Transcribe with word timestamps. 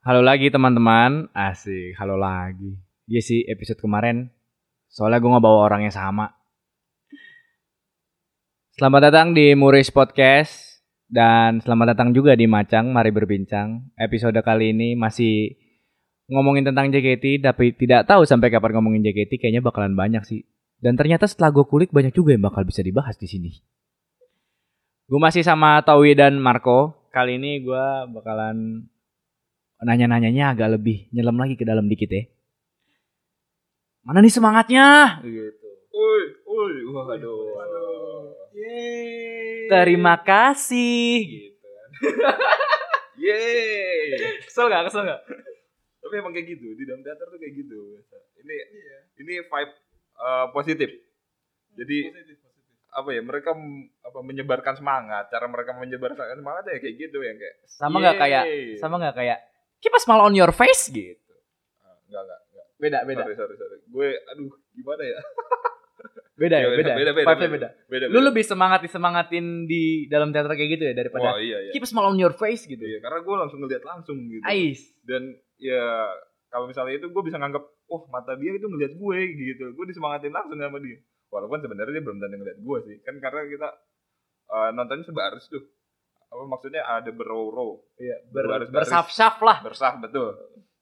Halo 0.00 0.24
lagi 0.24 0.48
teman-teman, 0.48 1.28
asik, 1.36 1.92
halo 2.00 2.16
lagi. 2.16 2.72
Iya 3.04 3.20
sih 3.20 3.44
episode 3.44 3.84
kemarin, 3.84 4.32
soalnya 4.88 5.20
gue 5.20 5.28
nggak 5.28 5.44
bawa 5.44 5.68
orang 5.68 5.84
yang 5.84 5.92
sama. 5.92 6.40
Selamat 8.80 9.12
datang 9.12 9.36
di 9.36 9.52
Muris 9.52 9.92
Podcast 9.92 10.80
dan 11.04 11.60
selamat 11.60 11.92
datang 11.92 12.16
juga 12.16 12.32
di 12.32 12.48
Macang, 12.48 12.88
mari 12.96 13.12
berbincang. 13.12 13.92
Episode 13.92 14.40
kali 14.40 14.72
ini 14.72 14.96
masih 14.96 15.52
ngomongin 16.32 16.72
tentang 16.72 16.88
JKT, 16.88 17.44
tapi 17.44 17.76
tidak 17.76 18.08
tahu 18.08 18.24
sampai 18.24 18.48
kapan 18.48 18.80
ngomongin 18.80 19.04
JKT, 19.04 19.36
kayaknya 19.36 19.60
bakalan 19.60 19.92
banyak 19.92 20.24
sih. 20.24 20.48
Dan 20.80 20.96
ternyata 20.96 21.28
setelah 21.28 21.52
gue 21.52 21.68
kulik 21.68 21.92
banyak 21.92 22.16
juga 22.16 22.32
yang 22.32 22.48
bakal 22.48 22.64
bisa 22.64 22.80
dibahas 22.80 23.20
di 23.20 23.28
sini. 23.28 23.52
Gue 25.12 25.20
masih 25.20 25.44
sama 25.44 25.76
Tawi 25.84 26.16
dan 26.16 26.40
Marco. 26.40 27.04
Kali 27.12 27.36
ini 27.36 27.60
gue 27.60 27.84
bakalan 28.16 28.88
nanya-nanyanya 29.80 30.52
agak 30.52 30.76
lebih 30.76 31.08
nyelam 31.10 31.36
lagi 31.36 31.56
ke 31.56 31.64
dalam 31.64 31.88
dikit 31.88 32.08
ya. 32.08 32.24
Mana 34.00 34.20
nih 34.20 34.32
semangatnya? 34.32 35.20
Gitu. 35.20 35.68
Uy, 35.90 36.22
uy, 36.46 36.74
waduh. 36.88 38.32
Yeay. 38.52 39.68
Terima 39.68 40.16
kasih. 40.20 41.20
Gitu. 41.24 41.68
Yeay. 43.20 44.40
Kesel 44.44 44.66
gak? 44.68 44.88
Kesel 44.88 45.04
gak? 45.04 45.20
Tapi 46.00 46.14
emang 46.16 46.32
kayak 46.32 46.48
gitu, 46.48 46.72
di 46.74 46.84
dalam 46.88 47.04
teater 47.04 47.28
tuh 47.28 47.38
kayak 47.38 47.54
gitu. 47.54 47.80
Ini 48.40 48.54
Iya. 48.56 48.98
ini 49.20 49.34
vibe 49.44 49.72
uh, 50.16 50.46
positif. 50.50 50.88
Jadi 51.76 51.96
Positif, 52.08 52.36
positif. 52.40 52.88
apa 52.90 53.08
ya? 53.12 53.20
Mereka 53.20 53.50
apa 54.02 54.18
menyebarkan 54.24 54.74
semangat. 54.74 55.28
Cara 55.28 55.44
mereka 55.46 55.76
menyebarkan 55.76 56.34
semangat 56.34 56.64
ya 56.66 56.80
kayak 56.80 56.96
gitu 56.98 57.18
yang 57.20 57.36
kayak 57.36 57.56
Sama 57.68 58.00
nggak 58.00 58.16
kayak 58.18 58.44
sama 58.80 58.96
nggak 58.96 59.14
kayak 59.14 59.38
keep 59.80 59.92
a 59.96 60.00
smile 60.00 60.22
on 60.24 60.36
your 60.36 60.52
face 60.52 60.88
gitu. 60.92 61.16
Enggak 62.08 62.22
enggak 62.28 62.40
enggak. 62.46 62.66
Beda 62.80 62.98
beda. 63.04 63.22
Sorry, 63.24 63.36
sorry, 63.36 63.54
sorry. 63.56 63.78
Gue 63.88 64.08
aduh 64.28 64.52
gimana 64.76 65.02
ya? 65.04 65.20
Beda 66.40 66.56
ya, 66.56 66.72
beda. 66.72 66.96
beda, 66.96 67.12
beda, 67.12 67.12
beda. 67.12 67.48
beda. 67.52 67.68
Beda. 67.84 68.04
Lu 68.08 68.16
beda. 68.16 68.28
lebih 68.32 68.44
semangat 68.48 68.80
disemangatin 68.80 69.68
di 69.68 70.08
dalam 70.08 70.32
teater 70.32 70.56
kayak 70.56 70.70
gitu 70.80 70.84
ya 70.88 70.94
daripada 70.96 71.36
Wah, 71.36 71.40
iya 71.40 71.68
iya. 71.68 71.70
keep 71.76 71.84
a 71.84 71.88
smile 71.88 72.08
on 72.08 72.16
your 72.16 72.32
face 72.32 72.64
gitu. 72.64 72.80
Iya, 72.80 73.04
karena 73.04 73.20
gue 73.20 73.36
langsung 73.36 73.60
ngeliat 73.60 73.84
langsung 73.84 74.16
gitu. 74.24 74.40
Ais. 74.48 74.80
dan 75.04 75.36
ya 75.60 76.08
kalau 76.48 76.66
misalnya 76.66 76.96
itu 76.96 77.12
gue 77.12 77.22
bisa 77.22 77.36
nganggap 77.36 77.62
oh 77.92 78.02
mata 78.08 78.34
dia 78.40 78.56
itu 78.56 78.66
ngeliat 78.66 78.96
gue 78.98 79.18
gitu 79.38 79.64
gue 79.76 79.86
disemangatin 79.86 80.34
langsung 80.34 80.58
sama 80.58 80.80
dia 80.82 80.98
walaupun 81.30 81.62
sebenarnya 81.62 82.00
dia 82.00 82.04
belum 82.04 82.18
tentu 82.18 82.36
ngeliat 82.42 82.58
gue 82.58 82.78
sih 82.90 82.96
kan 83.06 83.14
karena 83.22 83.40
kita 83.46 83.68
uh, 84.50 84.70
nontonnya 84.74 85.06
sebaris 85.06 85.46
tuh 85.46 85.62
apa 86.30 86.42
maksudnya 86.46 86.82
ada 86.82 87.10
berow-row 87.10 87.82
Iya, 87.96 88.16
ber- 88.26 88.46
baris- 88.48 88.70
bersaf-saf 88.70 89.38
lah. 89.40 89.58
bersah 89.60 89.98
betul 89.98 90.30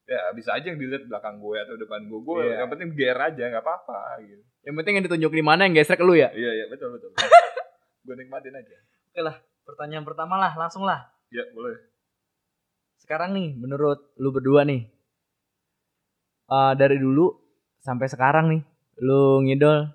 ya 0.04 0.32
bisa 0.32 0.52
aja 0.52 0.64
yang 0.66 0.76
dilihat 0.76 1.04
belakang 1.04 1.36
gue 1.36 1.56
atau 1.58 1.74
depan 1.74 2.00
gue 2.02 2.16
gue 2.18 2.40
Iya. 2.42 2.54
yang 2.58 2.68
penting 2.68 2.88
GR 2.92 3.18
aja 3.18 3.42
nggak 3.48 3.60
apa-apa 3.60 3.98
gitu 4.22 4.42
Yang 4.60 4.74
penting 4.76 4.92
yang 4.94 5.04
ditunjuk 5.04 5.32
di 5.32 5.42
mana 5.42 5.60
yang 5.62 5.74
gesrek 5.74 6.00
lu 6.00 6.12
ya. 6.12 6.28
iya 6.30 6.50
iya 6.54 6.66
betul 6.66 6.92
betul 6.92 7.12
gue 8.04 8.14
nikmatin 8.14 8.54
aja 8.54 8.76
Pertanyaan 9.60 10.00
pertama 10.02 10.38
lah, 10.38 10.52
langsung 10.54 10.80
lah. 10.82 11.12
ya 11.28 11.44
boleh 11.50 11.76
Sekarang 12.98 13.30
nih, 13.30 13.52
menurut 13.54 14.12
lu 14.14 14.28
berdua 14.28 14.62
nih, 14.62 14.84
eh, 16.46 16.72
dari 16.74 16.96
dulu 16.96 17.36
sampai 17.78 18.04
sekarang 18.06 18.48
nih, 18.48 18.62
lu 18.98 19.40
ngidol 19.42 19.92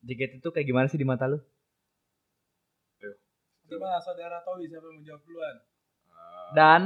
JKT 0.00 0.38
itu 0.38 0.48
kayak 0.48 0.62
gimana 0.64 0.86
sih 0.86 0.94
di 0.94 1.02
mata 1.02 1.26
lu? 1.26 1.38
Gimana 3.72 3.98
saudara 4.00 4.36
Towi 4.44 4.68
siapa 4.68 4.84
yang 4.84 4.96
menjawab 5.00 5.22
duluan? 5.24 5.56
Uh, 6.08 6.48
Dan 6.52 6.80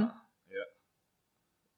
Iya. 0.47 0.65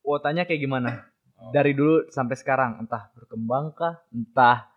wotanya 0.05 0.45
kayak 0.45 0.61
gimana? 0.61 0.91
Oh. 1.39 1.55
Dari 1.55 1.73
dulu 1.73 2.11
sampai 2.11 2.35
sekarang, 2.35 2.83
entah 2.83 3.09
berkembang 3.15 3.73
kah, 3.73 4.03
entah 4.11 4.69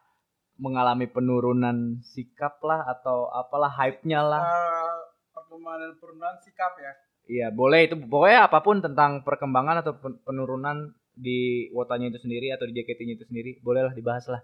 mengalami 0.61 1.09
penurunan 1.09 1.99
sikap 2.05 2.61
lah 2.61 2.85
atau 2.85 3.27
apalah 3.33 3.73
hype-nya 3.73 4.21
lah. 4.21 4.45
Eh, 4.45 4.97
perkembangan 5.33 5.97
perubahan 5.97 6.37
sikap 6.45 6.77
ya. 6.77 6.93
Iya, 7.25 7.47
boleh 7.49 7.89
itu 7.89 7.95
pokoknya 7.97 8.45
apa 8.45 8.61
pun 8.61 8.77
tentang 8.83 9.25
perkembangan 9.25 9.81
atau 9.81 9.93
pen- 9.97 10.21
penurunan 10.21 10.93
di 11.17 11.69
wotanya 11.73 12.13
itu 12.13 12.19
sendiri 12.21 12.53
atau 12.53 12.69
di 12.69 12.77
JKT-nya 12.77 13.13
itu 13.17 13.25
sendiri, 13.25 13.51
bolehlah 13.65 13.93
dibahas 13.97 14.29
lah. 14.29 14.41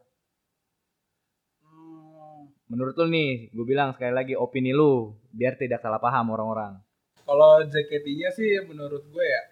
Hmm, 2.67 2.75
Menurut 2.75 2.99
lu 2.99 3.07
nih, 3.07 3.47
gue 3.55 3.65
bilang 3.65 3.95
sekali 3.95 4.11
lagi 4.11 4.35
opini 4.35 4.75
lu 4.75 5.15
biar 5.31 5.55
tidak 5.55 5.79
salah 5.79 6.03
paham 6.03 6.35
orang-orang. 6.35 6.75
Kalau 7.23 7.63
JKT-nya 7.63 8.31
sih 8.31 8.59
menurut 8.63 9.03
gue 9.07 9.25
ya 9.25 9.43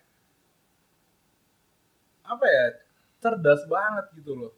apa 2.26 2.46
ya 2.48 2.66
cerdas 3.22 3.64
banget 3.68 4.06
gitu 4.20 4.36
loh. 4.36 4.53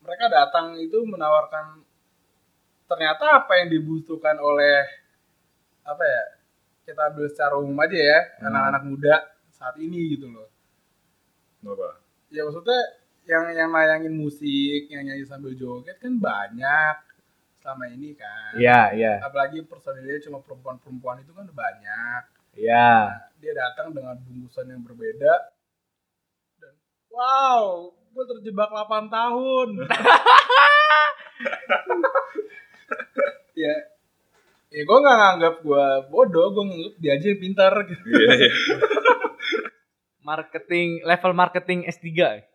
Mereka 0.00 0.26
datang 0.26 0.74
itu 0.80 0.96
menawarkan 1.04 1.84
ternyata 2.88 3.44
apa 3.44 3.52
yang 3.60 3.68
dibutuhkan 3.70 4.38
oleh 4.40 4.82
apa 5.84 6.02
ya 6.02 6.22
kita 6.82 7.12
ambil 7.12 7.26
secara 7.30 7.54
umum 7.58 7.78
aja 7.78 7.94
ya 7.98 8.20
Hmm. 8.40 8.50
anak-anak 8.50 8.82
muda 8.86 9.14
saat 9.54 9.76
ini 9.78 10.16
gitu 10.18 10.26
loh. 10.26 10.48
apa 11.60 12.00
ya 12.32 12.40
maksudnya 12.42 12.80
yang 13.28 13.52
yang 13.52 13.68
nayangin 13.68 14.16
musik 14.16 14.88
yang 14.88 15.04
nyanyi 15.04 15.28
sambil 15.28 15.52
joget 15.52 16.00
kan 16.00 16.16
banyak 16.16 16.94
selama 17.60 17.84
ini 17.86 18.16
kan 18.16 18.56
Iya, 18.56 18.80
iya. 18.92 19.12
apalagi 19.20 19.62
personilnya 19.62 20.16
cuma 20.24 20.40
perempuan-perempuan 20.40 21.20
itu 21.20 21.30
kan 21.30 21.44
udah 21.44 21.56
banyak 21.56 22.22
Iya. 22.56 22.92
dia 23.38 23.52
datang 23.54 23.92
dengan 23.92 24.16
bungkusan 24.18 24.66
yang 24.66 24.82
berbeda 24.82 25.32
dan 26.58 26.72
wow 27.08 27.88
gue 28.10 28.24
terjebak 28.26 28.68
8 28.68 29.06
tahun 29.06 29.68
ya 33.56 33.74
ya 34.70 34.82
gue 34.82 34.98
nggak 34.98 35.18
nganggap 35.18 35.54
gue 35.60 35.86
bodoh 36.08 36.46
gue 36.50 36.64
nganggap 36.64 36.94
dia 36.96 37.12
aja 37.14 37.26
yang 37.28 37.40
pintar 37.40 37.72
gitu 37.86 38.04
iya 38.08 38.30
iya 38.40 38.52
Marketing 40.20 41.00
level 41.02 41.32
marketing 41.32 41.88
S3. 41.88 42.06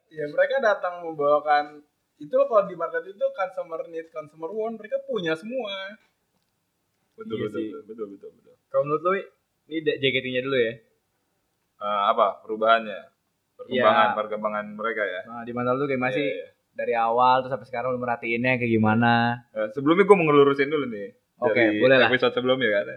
ya 0.07 0.25
mereka 0.31 0.55
datang 0.63 1.01
membawakan 1.03 1.81
itu 2.17 2.31
kalau 2.31 2.63
di 2.63 2.73
market 2.73 3.03
itu 3.05 3.25
consumer 3.29 3.81
need 3.87 4.07
consumer 4.09 4.49
want 4.49 4.75
mereka 4.75 5.03
punya 5.03 5.33
semua 5.33 5.91
betul 7.13 7.35
Iya 7.35 7.43
betul, 7.45 7.57
sih. 7.57 7.67
betul 7.67 7.81
betul 7.85 8.07
betul 8.09 8.29
betul 8.33 8.53
Kalau 8.67 8.83
menurut 8.83 9.01
lu 9.01 9.11
ini 9.65 9.79
JKT-nya 9.81 10.41
dulu 10.41 10.57
ya. 10.57 10.73
Eh, 11.75 12.01
apa 12.07 12.39
perubahannya 12.39 12.99
perkembangan 13.53 14.05
Iya. 14.05 14.15
perkembangan 14.15 14.65
mereka 14.69 15.03
ya 15.03 15.21
Nah, 15.25 15.41
di 15.41 15.51
mata 15.51 15.71
lu 15.71 15.83
kayak 15.83 16.01
masih 16.01 16.23
Iya, 16.23 16.35
iya. 16.37 16.47
dari 16.71 16.93
awal 16.93 17.39
terus 17.39 17.51
sampai 17.51 17.65
sekarang 17.65 17.89
lu 17.89 17.99
merhatiinnya 17.99 18.55
kayak 18.55 18.67
gimana? 18.69 19.13
Eh, 19.51 19.67
sebelumnya 19.71 20.03
gue 20.03 20.13
mau 20.13 20.25
ngelurusin 20.25 20.67
dulu 20.67 20.85
nih 20.87 21.07
Oke, 21.37 21.55
dari 21.57 21.79
boleh 21.79 21.97
lah. 21.97 22.07
episode 22.07 22.31
sebelumnya 22.31 22.69
kan 22.73 22.87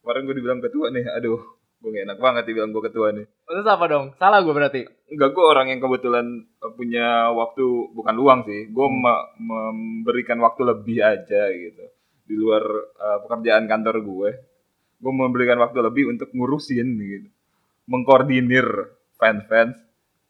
kemarin 0.00 0.22
gue 0.24 0.34
dibilang 0.34 0.60
ketua 0.60 0.86
nih 0.88 1.04
aduh 1.08 1.38
gue 1.80 1.90
gak 1.90 2.04
enak 2.04 2.18
banget 2.18 2.42
dibilang 2.44 2.70
gue 2.70 2.82
ketua 2.82 3.08
nih 3.10 3.24
Terus 3.42 3.66
apa 3.66 3.84
dong? 3.86 4.12
Salah 4.14 4.40
gue 4.40 4.52
berarti. 4.52 4.82
enggak 5.06 5.30
gue 5.30 5.42
orang 5.42 5.66
yang 5.66 5.80
kebetulan 5.80 6.26
eh, 6.38 6.72
punya 6.72 7.06
waktu 7.30 7.64
bukan 7.90 8.14
luang 8.14 8.40
sih 8.42 8.68
gue 8.68 8.86
Hmm. 8.86 9.00
me- 9.00 9.26
memberikan 9.40 10.38
waktu 10.38 10.62
lebih 10.66 10.98
aja 10.98 11.42
gitu 11.48 11.84
di 12.22 12.34
luar 12.34 12.62
eh, 12.94 13.18
pekerjaan 13.22 13.64
kantor 13.64 13.96
gue 13.98 14.30
gue 14.96 15.12
memberikan 15.14 15.56
waktu 15.58 15.80
lebih 15.80 16.08
untuk 16.08 16.28
ngurusin 16.30 16.88
gitu 16.94 17.28
mengkoordinir 17.86 18.66
fans-fans 19.16 19.74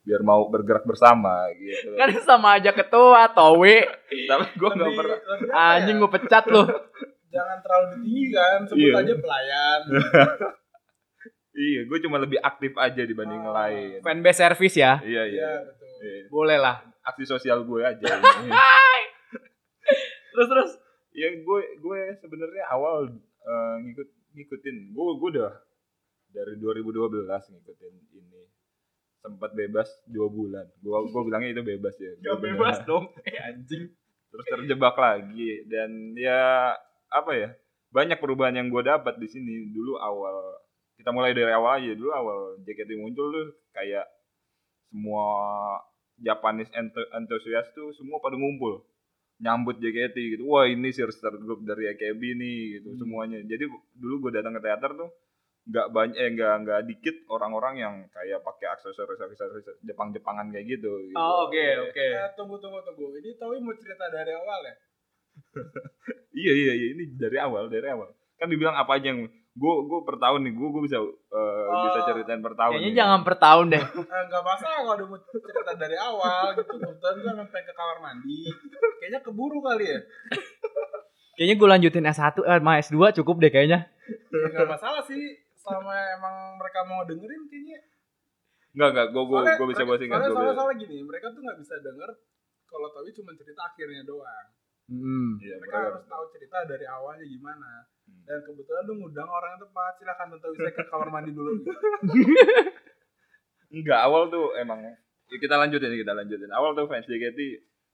biar 0.01 0.23
mau 0.23 0.47
bergerak 0.47 0.83
bersama 0.83 1.51
gitu 1.53 1.93
Kan 1.93 2.09
sama 2.25 2.57
aja 2.57 2.73
ketua, 2.73 3.29
towe. 3.29 3.77
tapi 4.31 4.45
gue 4.51 4.71
nggak 4.71 4.87
Lebih- 4.87 4.97
pernah 4.97 5.19
ya? 5.45 5.53
Anjing 5.77 5.97
gue 5.99 6.11
pecat 6.11 6.45
lu. 6.47 6.63
jangan 7.29 7.59
terlalu 7.61 7.87
ditinggikan 7.93 8.59
sebut 8.65 8.81
Iya. 8.81 8.95
aja 8.97 9.15
pelayan 9.17 9.81
iya 11.53 11.81
gue 11.83 11.99
cuma 12.01 12.17
lebih 12.17 12.39
aktif 12.39 12.73
aja 12.75 13.03
dibanding 13.03 13.39
yang 13.39 13.51
Ah. 13.51 13.67
lain 13.67 13.99
Fanbase 14.01 14.39
service 14.41 14.75
ya. 14.75 14.99
iya 15.03 15.23
iya 15.25 15.27
iya 15.27 15.51
betul 15.65 15.89
Iya. 16.01 16.23
Boleh 16.27 16.57
lah. 16.57 16.81
aksi 17.03 17.25
sosial 17.27 17.61
gue 17.63 17.81
aja 17.83 18.01
ini. 18.41 18.49
Terus 20.31 20.49
terus. 20.49 20.71
ya 21.11 21.27
gue 21.29 21.61
gue 21.77 21.99
sebenarnya 22.17 22.65
awal 22.69 23.11
eh, 23.37 23.75
ngikut 23.83 24.09
ngikutin 24.31 24.77
gue 24.89 25.05
gue 25.13 25.29
udah 25.35 25.53
dari 26.31 26.55
2012 26.57 27.27
ngikutin 27.27 27.95
ini 28.15 28.43
sempat 29.19 29.51
bebas 29.53 29.91
dua 30.07 30.31
bulan 30.31 30.65
gue 30.73 30.89
gue 31.05 31.23
bilangnya 31.23 31.51
itu 31.53 31.63
bebas 31.67 31.93
ya 31.97 32.15
Gua 32.23 32.39
beneran. 32.39 32.79
dong. 32.87 33.05
Eh 33.29 33.37
anjing. 33.39 33.91
terus 34.31 34.47
terjebak 34.47 34.95
lagi 34.95 35.67
dan 35.67 35.91
ya 36.15 36.71
apa 37.11 37.31
ya 37.35 37.51
banyak 37.91 38.17
perubahan 38.17 38.55
yang 38.55 38.71
gue 38.71 38.81
dapat 38.81 39.19
di 39.19 39.27
sini 39.27 39.69
dulu 39.69 39.99
awal 39.99 40.55
kita 41.01 41.11
mulai 41.11 41.33
dari 41.33 41.49
awal 41.51 41.81
aja 41.81 41.93
dulu 41.97 42.11
awal 42.13 42.39
JKT 42.61 42.91
muncul 43.01 43.27
tuh 43.33 43.47
kayak 43.73 44.05
semua 44.91 45.27
Japanese 46.21 46.69
enthusiast 47.17 47.73
tuh 47.73 47.97
semua 47.97 48.21
pada 48.21 48.37
ngumpul 48.37 48.85
nyambut 49.41 49.81
JKT 49.81 50.17
gitu 50.37 50.45
wah 50.47 50.69
ini 50.69 50.93
sister 50.93 51.33
group 51.41 51.65
dari 51.65 51.89
AKB 51.91 52.21
nih 52.37 52.59
gitu 52.77 52.89
Hmm. 52.93 53.01
semuanya 53.01 53.39
jadi 53.41 53.65
dulu 53.97 54.29
gue 54.29 54.37
datang 54.37 54.53
ke 54.53 54.63
teater 54.63 54.93
tuh 54.93 55.11
nggak 55.61 55.87
banyak 55.93 56.17
eh 56.17 56.29
nggak 56.35 56.55
nggak 56.65 56.81
dikit 56.89 57.17
orang-orang 57.29 57.75
yang 57.79 57.95
kayak 58.11 58.41
pakai 58.41 58.67
aksesoris 58.73 59.21
aksesoris 59.21 59.65
Jepang-Jepangan 59.85 60.49
kayak 60.51 60.67
gitu. 60.67 60.89
gitu. 61.05 61.15
Oh, 61.15 61.47
oke, 61.47 61.65
oke. 61.85 62.01
Eh, 62.01 62.33
tunggu 62.33 62.57
tunggu 62.59 62.81
tunggu. 62.81 63.13
Ini 63.21 63.37
Towi 63.37 63.61
mau 63.61 63.77
cerita 63.77 64.09
dari 64.09 64.33
awal 64.35 64.61
ya? 64.67 64.75
Iya 66.41 66.53
iya 66.57 66.73
iya 66.75 66.87
ini 66.97 67.05
dari 67.15 67.37
awal 67.39 67.69
dari 67.69 67.87
awal. 67.93 68.09
Kan 68.41 68.49
dibilang 68.49 68.73
apa 68.73 68.99
aja 68.99 69.13
yang 69.13 69.29
gue 69.61 69.75
gue 69.85 70.01
per 70.03 70.17
tahun 70.17 70.41
nih 70.41 70.53
gue 70.57 70.69
gue 70.73 70.83
bisa 70.89 70.99
eh, 71.05 71.65
bisa 71.69 71.99
Oh. 72.01 72.07
ceritain 72.09 72.41
per 72.41 72.57
tahun. 72.57 72.73
Kayaknya 72.73 72.89
nih. 72.89 72.97
jangan 72.97 73.21
per 73.21 73.37
tahun 73.37 73.67
deh. 73.69 73.83
Eh, 74.11 74.23
Nggak 74.27 74.43
masalah 74.43 74.77
kalau 74.81 74.95
udah 74.97 75.07
mau 75.07 75.19
cerita 75.21 75.73
dari 75.77 75.97
awal 76.01 76.45
gitu. 76.57 76.75
Kebetulan 76.75 77.15
gue 77.15 77.33
sampai 77.37 77.61
ke 77.61 77.73
kamar 77.73 77.99
mandi. 78.01 78.41
Kayaknya 78.97 79.21
keburu 79.21 79.59
kali 79.61 79.85
ya. 79.85 80.01
Kayaknya 81.37 81.55
gue 81.57 81.69
lanjutin 81.69 82.05
S1 82.07 82.37
eh, 82.41 82.59
sama 82.59 82.73
S2 82.81 82.97
cukup 83.21 83.37
deh 83.39 83.51
kayaknya. 83.51 83.81
Ya, 84.33 84.49
Nggak 84.49 84.69
masalah 84.71 85.05
sih. 85.05 85.21
Selama 85.55 85.93
emang 86.17 86.35
mereka 86.57 86.81
mau 86.85 87.05
dengerin 87.05 87.45
kayaknya. 87.45 87.79
Enggak 88.71 88.89
enggak 88.97 89.07
gue 89.11 89.23
gue 89.23 89.41
gue 89.45 89.69
bisa 89.69 89.83
bahas 89.85 90.01
ingat 90.01 90.15
soalnya, 90.15 90.31
gue 90.31 90.37
soalnya, 90.39 90.55
soalnya 90.57 90.77
gini, 90.79 90.97
mereka 91.03 91.27
tuh 91.35 91.43
nggak 91.43 91.59
bisa 91.59 91.75
denger 91.83 92.11
kalau 92.65 92.89
Towi 92.89 93.11
cuma 93.13 93.31
cerita 93.35 93.61
akhirnya 93.61 94.03
doang. 94.07 94.47
Hmm. 94.91 95.39
Iya, 95.39 95.55
Mereka 95.63 95.77
harus 95.87 96.05
tahu 96.11 96.25
cerita 96.35 96.67
dari 96.67 96.83
awalnya 96.91 97.23
gimana. 97.23 97.87
Hmm. 98.11 98.27
Dan 98.27 98.43
kebetulan 98.43 98.83
lu 98.91 98.95
ngundang 98.99 99.31
orang 99.31 99.55
yang 99.55 99.63
tepat. 99.63 99.93
Silakan 100.03 100.27
Towi 100.43 100.57
saya 100.59 100.73
ke 100.75 100.83
kamar 100.91 101.09
mandi 101.15 101.31
dulu. 101.31 101.53
Enggak, 103.71 104.01
awal 104.03 104.27
tuh 104.35 104.51
emang 104.59 104.83
ya 104.83 104.95
kita 105.39 105.55
lanjutin 105.55 105.95
kita 105.95 106.11
lanjutin. 106.11 106.51
Awal 106.51 106.75
tuh 106.75 106.91
fans 106.91 107.07
JKT 107.07 107.39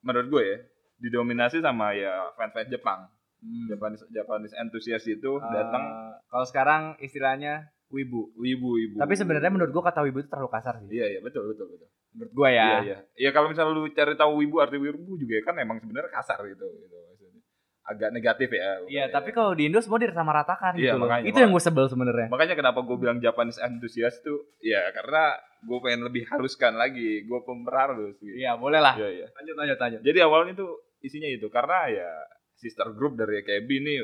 menurut 0.01 0.29
gue 0.33 0.45
ya 0.49 0.59
didominasi 0.97 1.61
sama 1.61 1.93
ya 1.93 2.33
fans-fans 2.41 2.73
Jepang. 2.73 3.13
Hmm. 3.37 3.69
Japanese 3.69 4.09
Japanese 4.09 4.57
enthusiast 4.57 5.05
itu 5.13 5.37
datang 5.53 6.17
kalau 6.33 6.47
sekarang 6.49 6.83
istilahnya 7.05 7.69
wibu. 7.91 8.35
wibu-wibu. 8.37 8.97
Tapi 8.99 9.15
sebenarnya 9.15 9.51
menurut 9.53 9.71
gua 9.71 9.85
kata 9.91 10.03
wibu 10.07 10.23
itu 10.23 10.29
terlalu 10.31 10.51
kasar 10.51 10.83
sih. 10.83 10.91
Iya 10.91 11.07
iya 11.17 11.21
betul 11.23 11.51
betul 11.51 11.67
betul. 11.71 11.89
Menurut 12.17 12.33
gua 12.35 12.49
ya. 12.51 12.67
Iya 12.67 12.79
iya. 12.83 12.99
Ya 13.29 13.31
kalau 13.31 13.51
misalnya 13.51 13.73
lu 13.75 13.87
cari 13.91 14.15
tahu 14.19 14.33
wibu 14.43 14.57
arti 14.59 14.77
wibu 14.79 15.15
juga 15.17 15.35
kan 15.47 15.55
emang 15.63 15.79
sebenarnya 15.79 16.11
kasar 16.11 16.39
gitu 16.51 16.67
gitu 16.67 16.97
maksudnya. 16.97 17.43
Agak 17.87 18.11
negatif 18.11 18.51
ya. 18.51 18.83
Iya, 18.91 19.05
tapi 19.15 19.31
kalau 19.31 19.55
di 19.55 19.71
Indo 19.71 19.79
semua 19.79 20.03
disamaratakan 20.03 20.75
Iya, 20.75 20.99
gitu 20.99 21.07
makanya, 21.07 21.25
Itu 21.31 21.39
yang 21.39 21.55
gue 21.55 21.63
sebel 21.63 21.87
sebenarnya. 21.87 22.27
makanya 22.35 22.59
kenapa 22.59 22.83
gue 22.83 22.97
bilang 22.99 23.23
Japanese 23.23 23.63
enthusiast 23.63 24.27
tuh 24.27 24.43
ya 24.59 24.91
karena 24.91 25.39
gue 25.63 25.79
pengen 25.79 26.03
lebih 26.03 26.27
haluskan 26.27 26.75
lagi, 26.75 27.23
gue 27.23 27.41
pemberhalus 27.47 28.19
gitu. 28.19 28.35
Iya, 28.35 28.59
boleh 28.59 28.83
lah. 28.83 28.99
Iya 28.99 29.23
iya. 29.23 29.27
Lanjut, 29.31 29.55
lanjut, 29.55 29.79
lanjut. 29.79 30.01
Jadi 30.03 30.19
awalnya 30.19 30.53
tuh 30.59 30.71
isinya 30.99 31.31
itu 31.31 31.47
karena 31.47 31.87
ya 31.87 32.11
sister 32.59 32.91
group 32.91 33.15
dari 33.15 33.47
KB 33.47 33.69
ini 33.69 34.03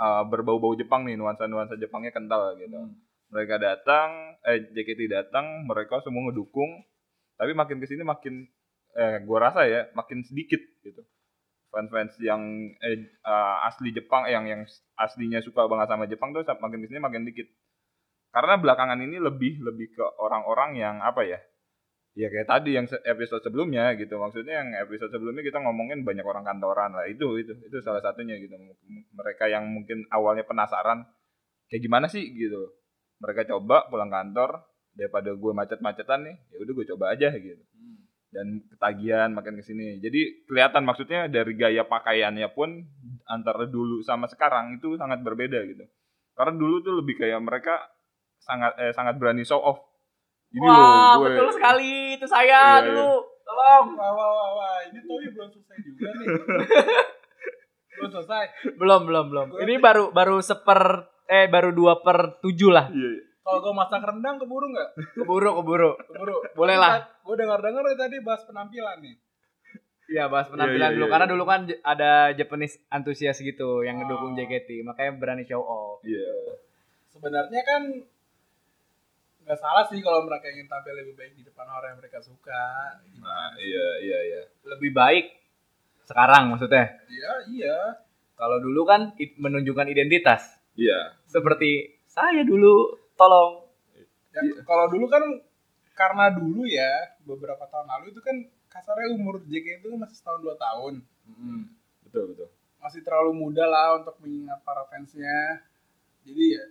uh, 0.00 0.22
berbau-bau 0.24 0.72
Jepang 0.74 1.04
nih, 1.04 1.20
nuansa-nuansa 1.20 1.76
Jepangnya 1.76 2.16
kental 2.16 2.56
gitu. 2.56 2.72
Hmm. 2.72 2.96
Mereka 3.30 3.62
datang, 3.62 4.40
eh 4.42 4.72
JKT 4.72 5.06
datang, 5.12 5.68
mereka 5.68 6.00
semua 6.02 6.26
ngedukung. 6.28 6.82
Tapi 7.36 7.52
makin 7.54 7.78
ke 7.78 7.86
sini 7.86 8.02
makin, 8.02 8.48
eh 8.96 9.22
gua 9.22 9.52
rasa 9.52 9.68
ya 9.68 9.86
makin 9.94 10.24
sedikit 10.24 10.58
gitu. 10.82 11.04
Fans-fans 11.70 12.18
yang 12.18 12.42
eh, 12.82 13.06
uh, 13.22 13.68
asli 13.70 13.94
Jepang, 13.94 14.26
yang 14.26 14.50
yang 14.50 14.66
aslinya 14.98 15.38
suka 15.44 15.70
banget 15.70 15.86
sama 15.92 16.10
Jepang 16.10 16.34
tuh 16.34 16.42
makin 16.58 16.82
ke 16.82 16.90
sini 16.90 16.98
makin 16.98 17.22
dikit. 17.22 17.46
Karena 18.34 18.58
belakangan 18.58 18.98
ini 18.98 19.22
lebih 19.22 19.62
lebih 19.62 19.94
ke 19.94 20.04
orang-orang 20.18 20.78
yang 20.78 20.96
apa 21.02 21.22
ya? 21.22 21.38
Ya 22.20 22.28
kayak 22.28 22.52
tadi 22.52 22.76
yang 22.76 22.84
episode 22.84 23.40
sebelumnya 23.40 23.96
gitu. 23.96 24.20
Maksudnya 24.20 24.60
yang 24.60 24.76
episode 24.84 25.08
sebelumnya 25.08 25.40
kita 25.40 25.56
ngomongin 25.64 26.04
banyak 26.04 26.20
orang 26.20 26.44
kantoran 26.44 26.92
lah. 26.92 27.08
Itu 27.08 27.40
itu 27.40 27.56
itu 27.64 27.80
salah 27.80 28.04
satunya 28.04 28.36
gitu. 28.36 28.52
Mereka 29.16 29.48
yang 29.48 29.64
mungkin 29.72 30.04
awalnya 30.12 30.44
penasaran 30.44 31.08
kayak 31.72 31.80
gimana 31.80 32.12
sih 32.12 32.28
gitu. 32.36 32.76
Mereka 33.24 33.48
coba 33.48 33.88
pulang 33.88 34.12
kantor 34.12 34.68
daripada 34.92 35.32
gue 35.32 35.52
macet-macetan 35.54 36.20
nih, 36.28 36.36
ya 36.50 36.56
udah 36.60 36.72
gue 36.76 36.86
coba 36.92 37.04
aja 37.16 37.32
gitu. 37.32 37.62
Dan 38.30 38.62
ketagihan 38.68 39.32
makin 39.32 39.56
ke 39.56 39.64
sini. 39.64 39.98
Jadi 40.04 40.44
kelihatan 40.44 40.84
maksudnya 40.84 41.26
dari 41.26 41.56
gaya 41.56 41.88
pakaiannya 41.88 42.52
pun 42.52 42.84
antara 43.26 43.64
dulu 43.64 44.04
sama 44.04 44.28
sekarang 44.28 44.76
itu 44.76 45.00
sangat 45.00 45.24
berbeda 45.24 45.62
gitu. 45.66 45.88
Karena 46.36 46.54
dulu 46.58 46.84
tuh 46.84 46.94
lebih 47.00 47.16
kayak 47.16 47.40
mereka 47.40 47.80
sangat 48.44 48.76
eh, 48.76 48.92
sangat 48.92 49.16
berani 49.16 49.42
show 49.42 49.60
off. 49.60 49.89
Ini 50.50 50.58
Wah, 50.60 50.74
loh, 50.74 51.14
gue- 51.16 51.26
betul 51.30 51.48
sekali. 51.52 51.92
Itu 52.14 52.26
saya 52.26 52.42
Iya, 52.42 52.62
iya. 52.76 52.84
dulu. 52.84 53.10
Tolong. 53.40 53.86
Wah, 53.92 54.10
wah, 54.10 54.28
wah, 54.28 54.50
wah. 54.52 54.76
Ini 54.84 54.98
Towi 55.00 55.26
belum 55.28 55.48
selesai 55.48 55.76
juga 55.80 56.08
nih. 56.12 56.26
belum 57.96 58.10
selesai. 58.12 58.44
Belum, 58.74 59.00
belum, 59.04 59.24
belum. 59.28 59.46
Gua- 59.48 59.60
Ini 59.60 59.74
baru 59.76 60.04
baru 60.10 60.36
seper 60.40 60.80
eh 61.26 61.46
baru 61.46 61.70
dua 61.70 62.00
per 62.00 62.40
tujuh 62.40 62.68
lah. 62.68 62.88
Iya, 62.88 63.08
iya. 63.10 63.22
Kalau 63.40 63.58
gue 63.60 63.72
masak 63.72 64.00
rendang 64.00 64.36
keburu 64.36 64.66
nggak? 64.68 64.88
Keburu, 65.16 65.50
keburu. 65.56 65.90
Keburu. 66.04 66.36
Boleh 66.52 66.76
lah. 66.76 67.02
Gue 67.20 67.34
dengar-dengar 67.34 67.82
dari 67.82 67.98
tadi 67.98 68.16
bahas 68.20 68.42
penampilan 68.42 69.00
nih. 69.00 69.16
Iya, 70.08 70.26
bahas 70.26 70.46
penampilan 70.46 70.74
Iya, 70.80 70.86
iya, 70.88 70.96
dulu. 70.96 71.04
iya, 71.04 71.12
Karena 71.12 71.24
iya. 71.24 71.32
dulu 71.32 71.44
kan 71.44 71.60
ada 71.84 72.10
Japanese 72.32 72.76
antusias 72.88 73.38
gitu 73.38 73.80
yang 73.80 73.96
ngedukung 73.96 74.32
Oh. 74.32 74.36
JKT. 74.36 74.82
Makanya 74.82 75.12
berani 75.14 75.42
show 75.44 75.60
off. 75.60 76.02
Iya. 76.02 76.58
Sebenarnya 77.08 77.62
kan 77.64 77.82
nggak 79.50 79.58
salah 79.58 79.82
sih 79.90 79.98
kalau 79.98 80.22
mereka 80.30 80.46
ingin 80.46 80.70
tampil 80.70 80.94
lebih 80.94 81.18
baik 81.18 81.34
di 81.34 81.42
depan 81.42 81.66
orang 81.66 81.90
yang 81.90 81.98
mereka 81.98 82.22
suka. 82.22 83.02
Nah, 83.18 83.50
iya, 83.58 83.88
iya, 83.98 84.18
iya. 84.30 84.42
Lebih 84.62 84.94
baik 84.94 85.26
sekarang 86.06 86.54
maksudnya. 86.54 87.02
Iya, 87.10 87.32
iya. 87.50 87.78
Kalau 88.38 88.62
dulu 88.62 88.86
kan 88.86 89.10
menunjukkan 89.18 89.90
identitas. 89.90 90.54
Iya. 90.78 91.18
Seperti 91.26 91.98
saya 92.06 92.46
dulu, 92.46 92.94
tolong. 93.18 93.66
Ya, 94.30 94.38
Iya. 94.38 94.62
Kalau 94.62 94.86
dulu 94.86 95.10
kan 95.10 95.26
karena 95.98 96.30
dulu 96.30 96.62
ya 96.70 97.18
beberapa 97.26 97.66
tahun 97.66 97.90
lalu 97.90 98.14
itu 98.14 98.22
kan 98.22 98.46
kasarnya 98.70 99.18
umur 99.18 99.42
JK 99.42 99.82
itu 99.82 99.90
masih 99.98 100.14
setahun 100.14 100.46
dua 100.46 100.54
tahun. 100.54 101.02
Betul, 102.06 102.38
betul. 102.38 102.48
Masih 102.78 103.02
terlalu 103.02 103.34
muda 103.34 103.66
lah 103.66 103.98
untuk 103.98 104.14
mengingat 104.22 104.62
para 104.62 104.86
fansnya. 104.86 105.66
Jadi 106.22 106.44
ya 106.54 106.64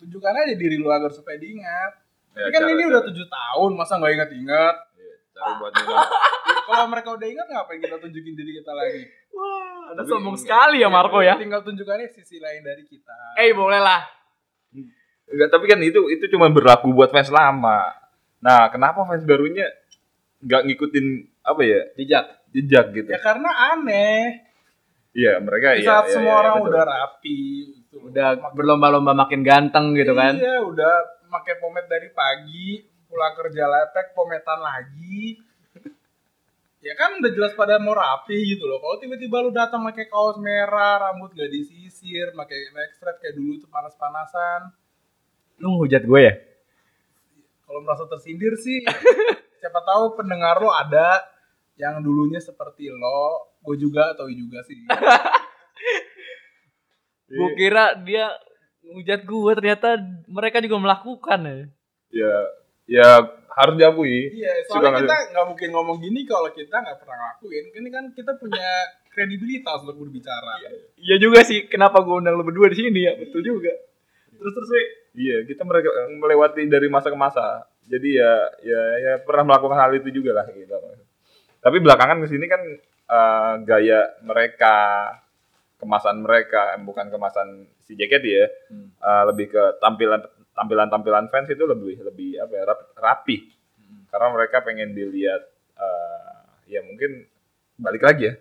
tunjukkan 0.00 0.32
aja 0.32 0.54
diri 0.56 0.80
lu 0.80 0.88
agar 0.88 1.12
supaya 1.12 1.36
diingat. 1.36 2.03
Ya, 2.34 2.40
Tapi 2.40 2.50
kan 2.50 2.60
cara- 2.60 2.70
ini 2.70 2.82
cara- 2.82 2.90
udah 2.90 3.02
tujuh 3.06 3.26
tahun, 3.26 3.70
masa 3.74 3.92
nggak 3.96 4.12
ingat-ingat? 4.12 4.74
Iya, 4.92 5.14
cara 5.32 5.50
buat 5.56 5.72
nilai. 5.72 5.96
Ya, 6.44 6.60
Kalau 6.66 6.86
mereka 6.86 7.08
udah 7.10 7.24
ingat 7.26 7.46
ngapain 7.46 7.78
kita 7.78 7.96
tunjukin 7.98 8.34
diri 8.34 8.52
kita 8.58 8.72
lagi? 8.72 9.02
Wah, 9.30 9.92
Tapi- 9.94 10.08
sombong 10.08 10.36
sekali 10.36 10.76
ya 10.78 10.88
Marco 10.88 11.20
ya. 11.20 11.36
Tinggal 11.36 11.60
tunjukannya 11.60 12.08
sisi 12.10 12.36
lain 12.36 12.60
dari 12.60 12.84
kita. 12.84 13.16
Eh, 13.36 13.52
boleh 13.52 13.78
lah. 13.78 14.00
Enggak, 15.24 15.48
tapi 15.50 15.64
kan 15.64 15.80
itu 15.80 16.04
itu 16.08 16.24
cuma 16.28 16.48
berlaku 16.48 16.90
buat 16.90 17.08
fans 17.08 17.28
lama. 17.28 17.92
Nah, 18.38 18.68
kenapa 18.68 19.04
fans 19.04 19.24
barunya 19.24 19.64
nggak 20.40 20.62
ngikutin 20.68 21.06
apa 21.42 21.60
ya 21.62 21.80
Jejak. 21.96 22.24
jejak 22.50 22.86
gitu? 22.92 23.08
Ya 23.08 23.18
karena 23.18 23.50
aneh. 23.72 24.44
Iya, 25.12 25.38
mereka 25.38 25.74
Di 25.74 25.80
iya. 25.80 25.88
saat 25.88 26.06
iya, 26.06 26.12
semua 26.12 26.32
iya, 26.32 26.40
orang 26.40 26.54
betul. 26.58 26.68
udah 26.70 26.84
rapi, 26.84 27.40
gitu. 27.72 27.96
Udah 28.04 28.28
berlomba-lomba 28.52 29.12
makin 29.14 29.40
ganteng 29.40 29.94
gitu 29.94 30.12
kan. 30.12 30.34
Iya, 30.36 30.60
udah 30.60 30.94
pakai 31.34 31.58
pomade 31.58 31.90
dari 31.90 32.14
pagi, 32.14 32.78
pulang 33.10 33.34
kerja 33.34 33.66
lepek, 33.66 34.14
pometan 34.14 34.62
lagi. 34.62 35.42
Ya 36.84 36.92
kan 36.94 37.16
udah 37.16 37.32
jelas 37.32 37.56
pada 37.56 37.80
mau 37.80 37.96
rapi 37.96 38.54
gitu 38.54 38.68
loh. 38.68 38.78
Kalau 38.78 39.00
tiba-tiba 39.00 39.40
lu 39.40 39.50
datang 39.50 39.82
pakai 39.88 40.06
kaos 40.06 40.36
merah, 40.36 41.10
rambut 41.10 41.32
gak 41.32 41.48
disisir, 41.48 42.30
pakai 42.36 42.70
neck 42.76 42.92
strap 42.94 43.16
kayak 43.18 43.34
dulu 43.40 43.56
tuh 43.56 43.72
panas-panasan. 43.72 44.68
Lu 45.58 45.74
ngehujat 45.74 46.04
gue 46.04 46.20
ya? 46.20 46.34
Kalau 47.64 47.80
merasa 47.80 48.04
tersindir 48.04 48.52
sih, 48.60 48.84
siapa 49.64 49.80
tahu 49.80 50.20
pendengar 50.20 50.60
lo 50.60 50.68
ada 50.68 51.24
yang 51.80 52.04
dulunya 52.04 52.38
seperti 52.38 52.92
lo, 52.92 53.56
gue 53.64 53.80
juga 53.80 54.12
atau 54.12 54.28
juga 54.28 54.60
sih. 54.68 54.84
Gue 57.34 57.50
kira 57.58 57.98
dia 58.04 58.30
ngehujat 58.84 59.20
gue 59.24 59.52
ternyata 59.56 59.88
mereka 60.28 60.60
juga 60.60 60.76
melakukan 60.78 61.40
ya. 61.42 61.56
Ya, 62.14 62.34
ya 62.86 63.08
harus 63.54 63.74
diakui. 63.78 64.34
Iya, 64.34 64.52
soalnya 64.66 64.98
nggak 64.98 65.02
kita 65.06 65.16
nggak 65.34 65.46
mungkin 65.46 65.68
ngomong 65.72 65.98
gini 66.02 66.20
kalau 66.26 66.50
kita 66.50 66.76
nggak 66.82 66.98
pernah 67.02 67.16
ngelakuin. 67.18 67.64
Ini 67.74 67.88
kan 67.90 68.04
kita 68.12 68.32
punya 68.38 68.68
kredibilitas 69.10 69.78
untuk 69.86 69.98
berbicara. 70.06 70.62
Iya 70.98 71.16
juga 71.22 71.46
sih, 71.46 71.70
kenapa 71.70 72.02
gue 72.02 72.14
undang 72.14 72.34
lu 72.34 72.44
berdua 72.46 72.70
di 72.70 72.78
sini 72.82 73.00
ya? 73.06 73.14
Betul 73.14 73.46
juga. 73.46 73.72
Terus 74.34 74.52
terus 74.52 74.70
Wi. 74.70 74.84
Iya, 75.14 75.36
kita 75.46 75.62
mereka 75.62 75.94
melewati 76.10 76.66
dari 76.66 76.90
masa 76.90 77.14
ke 77.14 77.18
masa. 77.18 77.70
Jadi 77.86 78.18
ya 78.18 78.32
ya 78.66 78.82
ya 78.98 79.12
pernah 79.22 79.54
melakukan 79.54 79.78
hal 79.78 79.92
itu 79.94 80.10
juga 80.10 80.42
lah 80.42 80.46
gitu. 80.50 80.74
Tapi 81.62 81.76
belakangan 81.78 82.18
ke 82.20 82.26
sini 82.26 82.46
kan 82.50 82.62
eh, 83.08 83.52
gaya 83.62 84.18
mereka, 84.26 84.78
kemasan 85.84 86.24
mereka, 86.24 86.74
bukan 86.80 87.12
kemasan 87.12 87.68
si 87.84 87.92
JKT 87.94 88.24
ya, 88.26 88.46
Hmm. 88.72 88.88
eh, 88.96 89.22
lebih 89.30 89.52
ke 89.52 89.62
tampilan 89.78 90.20
tampilan 90.56 90.88
tampilan 90.88 91.26
fans 91.28 91.50
itu 91.52 91.64
lebih 91.68 92.00
lebih 92.00 92.40
apa 92.40 92.52
ya 92.56 92.64
rap- 92.64 92.92
rapi. 92.96 93.36
Karena 94.08 94.28
mereka 94.32 94.64
pengen 94.64 94.96
dilihat 94.96 95.42
eh, 95.76 96.34
ya 96.72 96.80
mungkin 96.82 97.26
balik 97.76 98.02
lagi 98.02 98.32
ya. 98.32 98.34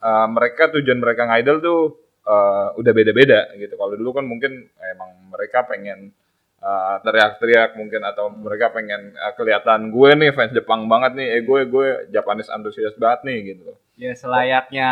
eh, 0.00 0.26
mereka 0.30 0.72
tujuan 0.76 1.00
mereka 1.00 1.24
ngidol 1.28 1.58
tuh 1.60 1.80
eh, 2.28 2.68
udah 2.80 2.92
beda-beda 2.92 3.40
gitu. 3.56 3.74
Kalau 3.80 3.94
dulu 3.96 4.10
kan 4.20 4.24
mungkin 4.28 4.52
emang 4.80 5.10
mereka 5.32 5.64
pengen 5.64 6.12
uh, 6.60 7.00
teriak-teriak 7.00 7.72
mungkin 7.80 8.04
atau 8.04 8.28
mereka 8.28 8.68
pengen 8.68 9.16
uh, 9.16 9.32
kelihatan 9.32 9.88
gue 9.88 10.10
nih 10.12 10.30
fans 10.36 10.52
Jepang 10.52 10.84
banget 10.92 11.16
nih, 11.16 11.28
eh 11.38 11.42
gue 11.44 11.60
gue 11.64 11.86
Japanese 12.12 12.52
antusias 12.52 12.92
banget 13.00 13.20
nih 13.24 13.38
gitu. 13.56 13.72
Ya 13.96 14.12
selayaknya 14.12 14.90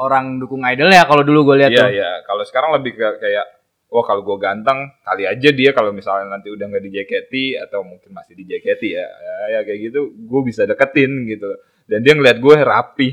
orang 0.00 0.40
dukung 0.40 0.64
idol 0.64 0.88
ya 0.88 1.04
kalau 1.04 1.20
dulu 1.20 1.52
gue 1.52 1.66
lihat 1.66 1.72
Iya 1.72 1.82
tuh. 1.84 1.88
iya, 1.92 2.10
kalau 2.24 2.42
sekarang 2.48 2.70
lebih 2.80 2.96
ke 2.96 3.08
kayak 3.20 3.46
wah 3.92 4.04
kalau 4.08 4.24
gue 4.24 4.36
ganteng 4.40 4.88
kali 5.04 5.28
aja 5.28 5.48
dia 5.52 5.70
kalau 5.76 5.92
misalnya 5.92 6.32
nanti 6.32 6.48
udah 6.48 6.64
nggak 6.64 6.84
di 6.88 6.90
JKT 6.96 7.32
atau 7.68 7.84
mungkin 7.84 8.10
masih 8.16 8.32
di 8.32 8.48
JKT 8.48 8.82
ya, 8.88 9.04
ya, 9.04 9.34
ya 9.52 9.60
kayak 9.68 9.92
gitu 9.92 10.00
gue 10.16 10.40
bisa 10.42 10.64
deketin 10.64 11.28
gitu. 11.28 11.52
Dan 11.84 12.00
dia 12.00 12.16
ngeliat 12.16 12.40
gue 12.40 12.56
rapi 12.56 13.08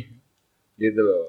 gitu 0.80 1.02
loh. 1.04 1.28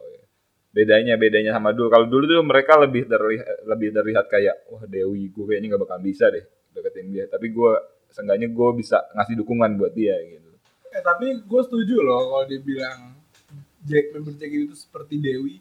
Bedanya 0.70 1.18
bedanya 1.18 1.50
sama 1.50 1.74
dulu. 1.74 1.90
Kalau 1.90 2.06
dulu 2.06 2.30
tuh 2.30 2.46
mereka 2.46 2.78
lebih 2.78 3.10
terlihat 3.10 3.66
lebih 3.66 3.88
terlihat 3.90 4.26
kayak 4.30 4.70
wah 4.70 4.86
Dewi 4.86 5.34
gue 5.34 5.44
kayaknya 5.50 5.74
nggak 5.74 5.82
bakal 5.82 5.98
bisa 5.98 6.30
deh 6.30 6.46
deketin 6.70 7.10
dia. 7.10 7.26
Tapi 7.26 7.50
gue 7.50 7.72
seenggaknya 8.14 8.54
gue 8.54 8.68
bisa 8.78 9.02
ngasih 9.18 9.34
dukungan 9.34 9.74
buat 9.74 9.90
dia 9.98 10.14
gitu. 10.30 10.46
Eh 10.94 11.02
tapi 11.02 11.42
gue 11.42 11.60
setuju 11.66 11.98
loh 11.98 12.22
kalau 12.30 12.46
dibilang 12.46 13.09
Jack 13.80 14.12
member 14.12 14.36
JKT 14.36 14.70
itu 14.70 14.76
seperti 14.76 15.16
Dewi. 15.16 15.56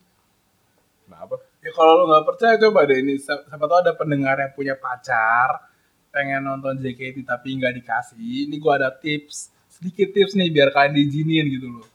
kenapa 1.07 1.39
Ya 1.59 1.71
kalau 1.75 2.03
lo 2.03 2.03
nggak 2.07 2.25
percaya 2.27 2.55
coba 2.55 2.87
deh 2.87 3.03
ini 3.03 3.19
siapa 3.19 3.43
siapa 3.51 3.65
tahu 3.67 3.79
ada 3.83 3.93
pendengar 3.95 4.35
yang 4.39 4.51
punya 4.55 4.75
pacar 4.79 5.67
pengen 6.09 6.47
nonton 6.47 6.79
JKT 6.79 7.27
tapi 7.27 7.55
nggak 7.59 7.79
dikasih. 7.83 8.47
Ini 8.47 8.55
gue 8.55 8.73
ada 8.73 8.89
tips 8.91 9.51
sedikit 9.67 10.11
tips 10.11 10.35
nih 10.35 10.51
biar 10.51 10.71
kalian 10.75 10.95
diizinin 10.95 11.45
gitu 11.47 11.67
loh. 11.67 11.87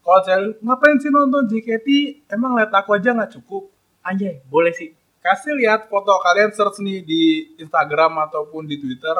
Kalau 0.00 0.20
cewek 0.24 0.64
ngapain 0.64 0.96
sih 0.96 1.12
nonton 1.12 1.44
JKT? 1.48 1.88
Emang 2.32 2.56
lihat 2.56 2.72
aku 2.72 2.96
aja 2.96 3.12
nggak 3.12 3.36
cukup? 3.36 3.68
Anjay, 4.00 4.40
boleh 4.48 4.72
sih. 4.72 4.96
Kasih 5.20 5.52
lihat 5.52 5.92
foto 5.92 6.16
kalian 6.16 6.56
search 6.56 6.80
nih 6.80 7.04
di 7.04 7.22
Instagram 7.60 8.16
ataupun 8.24 8.64
di 8.64 8.80
Twitter 8.80 9.16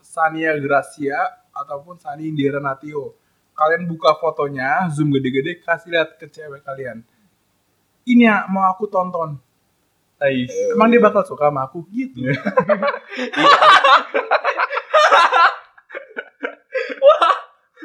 Sania 0.00 0.56
Gracia 0.56 1.44
ataupun 1.52 2.00
Sani 2.00 2.32
Indira 2.32 2.56
Natio. 2.56 3.19
Kalian 3.60 3.84
buka 3.84 4.16
fotonya, 4.16 4.88
zoom 4.88 5.12
gede-gede, 5.12 5.60
kasih 5.60 5.92
lihat 5.92 6.16
ke 6.16 6.32
cewek 6.32 6.64
kalian. 6.64 7.04
Ini 8.08 8.24
ya 8.24 8.48
mau 8.48 8.64
aku 8.72 8.88
tonton. 8.88 9.36
Ais. 10.16 10.48
Emang 10.72 10.88
dia 10.88 11.00
bakal 11.00 11.24
suka 11.28 11.52
sama 11.52 11.68
aku 11.68 11.84
gitu. 11.92 12.24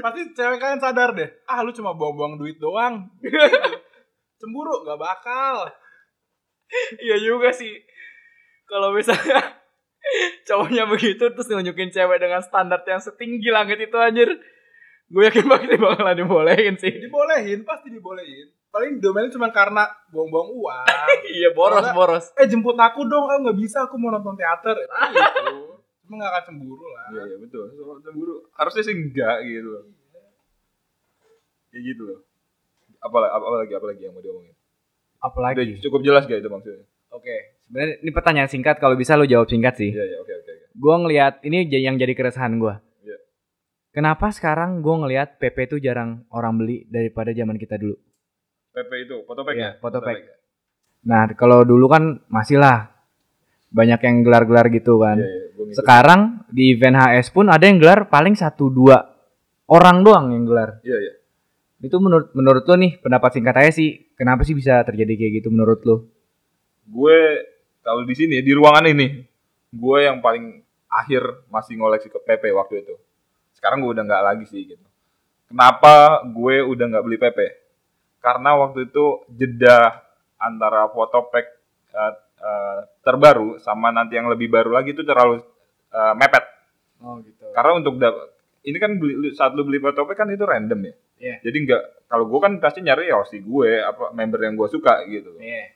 Pasti 0.06 0.22
cewek 0.38 0.60
kalian 0.64 0.80
sadar 0.80 1.12
deh. 1.12 1.28
Ah 1.44 1.60
lu 1.66 1.76
cuma 1.76 1.92
buang-buang 1.92 2.40
duit 2.40 2.56
doang. 2.56 3.12
Gitu. 3.20 3.36
Cemburu 4.40 4.84
gak 4.88 5.00
bakal. 5.00 5.72
Iya 7.04 7.20
juga 7.20 7.52
sih. 7.56 7.72
Kalau 8.68 8.96
misalnya 8.96 9.60
cowoknya 10.48 10.86
begitu 10.88 11.24
terus 11.34 11.50
nunjukin 11.50 11.90
cewek 11.92 12.20
dengan 12.22 12.44
standar 12.46 12.86
yang 12.86 13.02
setinggi 13.02 13.50
langit 13.50 13.80
itu 13.80 13.98
anjir. 13.98 14.30
Gue 15.06 15.30
yakin 15.30 15.46
banget 15.46 15.68
dia 15.70 15.80
bakalan 15.80 16.16
dibolehin 16.18 16.76
sih. 16.76 16.90
Dibolehin, 16.90 17.62
pasti 17.62 17.94
dibolehin. 17.94 18.50
Paling 18.70 18.98
domainnya 19.00 19.32
cuma 19.32 19.54
karena 19.54 19.86
buang-buang 20.10 20.50
uang. 20.52 20.86
iya 21.38 21.50
boros 21.54 21.86
boros. 21.94 22.26
eh 22.36 22.46
jemput 22.46 22.76
aku 22.76 23.06
dong, 23.06 23.30
eh 23.30 23.38
nggak 23.40 23.58
bisa 23.58 23.86
aku 23.86 23.96
mau 23.96 24.10
nonton 24.10 24.34
teater. 24.34 24.76
Gitu. 24.86 25.56
Cuma 26.06 26.22
gak 26.22 26.38
akan 26.38 26.44
cemburu 26.46 26.86
lah. 26.86 27.10
iya 27.18 27.24
iya 27.34 27.38
betul 27.42 27.66
soal 27.74 27.98
cemburu 27.98 28.46
harusnya 28.54 28.86
sih 28.86 28.94
enggak 28.94 29.42
gitu 29.42 29.74
loh 29.74 29.84
kayak 31.74 31.82
gitu 31.82 32.02
loh 32.06 32.20
apalagi 33.02 33.34
apalagi 33.34 33.74
apalagi 33.74 34.02
yang 34.06 34.14
mau 34.14 34.22
diomongin 34.22 34.54
Udah 34.54 35.34
Apalagi. 35.34 35.82
cukup 35.82 36.06
jelas 36.06 36.30
gak 36.30 36.38
itu 36.38 36.50
maksudnya 36.54 36.86
Oke. 37.10 37.58
Sebenarnya 37.66 37.96
ini 38.04 38.12
pertanyaan 38.12 38.50
singkat 38.52 38.76
kalau 38.78 38.94
bisa 38.94 39.16
lu 39.16 39.24
jawab 39.24 39.48
singkat 39.48 39.74
sih. 39.80 39.88
iya 39.90 40.04
iya 40.04 40.18
oke 40.20 40.30
oke 40.30 40.52
oke 40.52 40.66
Gue 40.76 40.96
ngelihat 41.00 41.34
ini 41.42 41.64
yang 41.72 41.96
jadi 41.96 42.12
keresahan 42.12 42.60
gue. 42.60 42.76
Kenapa 43.96 44.28
sekarang 44.36 44.84
gue 44.84 44.92
ngelihat 44.92 45.40
PP 45.40 45.72
itu 45.72 45.78
jarang 45.80 46.28
orang 46.36 46.60
beli 46.60 46.84
daripada 46.92 47.32
zaman 47.32 47.56
kita 47.56 47.80
dulu? 47.80 47.96
PP 48.76 48.92
itu 49.08 49.24
fotopack 49.24 49.56
Iya, 49.56 49.64
ya 49.64 49.72
fotopack. 49.80 50.18
Nah 51.08 51.32
kalau 51.40 51.64
dulu 51.64 51.88
kan 51.88 52.04
masih 52.28 52.60
lah 52.60 52.92
banyak 53.72 54.04
yang 54.04 54.16
gelar-gelar 54.28 54.68
gitu 54.68 55.00
kan. 55.00 55.16
gua 55.16 55.64
ngikut. 55.72 55.80
Sekarang 55.80 56.22
di 56.52 56.76
event 56.76 57.00
HS 57.00 57.32
pun 57.32 57.48
ada 57.48 57.64
yang 57.64 57.80
gelar 57.80 58.12
paling 58.12 58.36
satu 58.36 58.68
dua 58.68 59.00
orang 59.72 60.04
doang 60.04 60.36
yang 60.36 60.44
gelar. 60.44 60.84
iya 60.84 61.00
iya 61.00 61.14
Itu 61.80 62.04
menurut 62.04 62.36
menurut 62.36 62.68
lo 62.68 62.76
nih 62.76 63.00
pendapat 63.00 63.40
singkat 63.40 63.56
aja 63.64 63.72
sih. 63.72 64.12
Kenapa 64.20 64.44
sih 64.44 64.52
bisa 64.52 64.84
terjadi 64.84 65.16
kayak 65.16 65.34
gitu 65.40 65.56
menurut 65.56 65.80
lo? 65.88 66.12
gue 66.86 67.18
kalau 67.82 68.06
di 68.06 68.14
sini 68.14 68.46
di 68.46 68.54
ruangan 68.54 68.86
ini 68.86 69.26
gue 69.74 70.00
yang 70.06 70.22
paling 70.22 70.62
akhir 70.86 71.50
masih 71.50 71.82
ngoleksi 71.82 72.14
ke 72.14 72.20
PP 72.22 72.54
waktu 72.54 72.86
itu 72.86 72.94
sekarang 73.56 73.82
gue 73.82 73.92
udah 73.96 74.04
nggak 74.06 74.24
lagi 74.24 74.46
sih 74.46 74.62
gitu 74.68 74.86
kenapa 75.50 76.22
gue 76.28 76.56
udah 76.62 76.86
nggak 76.92 77.06
beli 77.06 77.18
PP 77.18 77.40
karena 78.20 78.58
waktu 78.58 78.90
itu 78.90 79.24
jeda 79.32 80.04
antara 80.38 80.90
fotopack 80.92 81.46
eh, 81.94 82.14
eh, 82.42 82.80
terbaru 83.02 83.58
sama 83.64 83.90
nanti 83.90 84.18
yang 84.20 84.28
lebih 84.28 84.52
baru 84.52 84.76
lagi 84.76 84.92
itu 84.92 85.02
terlalu 85.08 85.42
eh, 85.94 86.14
mepet 86.18 86.46
Oh 87.04 87.20
gitu. 87.20 87.44
karena 87.52 87.72
untuk 87.76 88.00
ini 88.66 88.78
kan 88.80 88.98
beli, 88.98 89.36
saat 89.36 89.52
lu 89.54 89.68
beli 89.68 89.84
fotopack 89.84 90.16
kan 90.16 90.32
itu 90.32 90.44
random 90.48 90.80
ya 90.92 90.96
Iya. 91.16 91.36
jadi 91.48 91.58
nggak 91.64 91.82
kalau 92.12 92.28
gue 92.28 92.40
kan 92.44 92.54
pasti 92.60 92.84
nyari 92.84 93.08
ya 93.08 93.24
si 93.24 93.40
gue 93.40 93.80
apa 93.80 94.12
member 94.12 94.40
yang 94.44 94.60
gue 94.60 94.68
suka 94.68 95.04
gitu 95.08 95.40
Iya. 95.40 95.72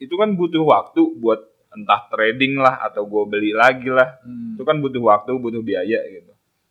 itu 0.00 0.16
kan 0.16 0.32
butuh 0.32 0.64
waktu 0.64 1.00
buat 1.20 1.44
entah 1.76 2.08
trading 2.08 2.56
lah 2.56 2.80
atau 2.88 3.04
gue 3.04 3.22
beli 3.28 3.52
lagi 3.52 3.92
lah 3.92 4.16
Hmm. 4.24 4.56
itu 4.56 4.64
kan 4.64 4.80
butuh 4.80 5.02
waktu 5.04 5.36
butuh 5.36 5.60
biaya 5.60 6.00
gitu 6.08 6.29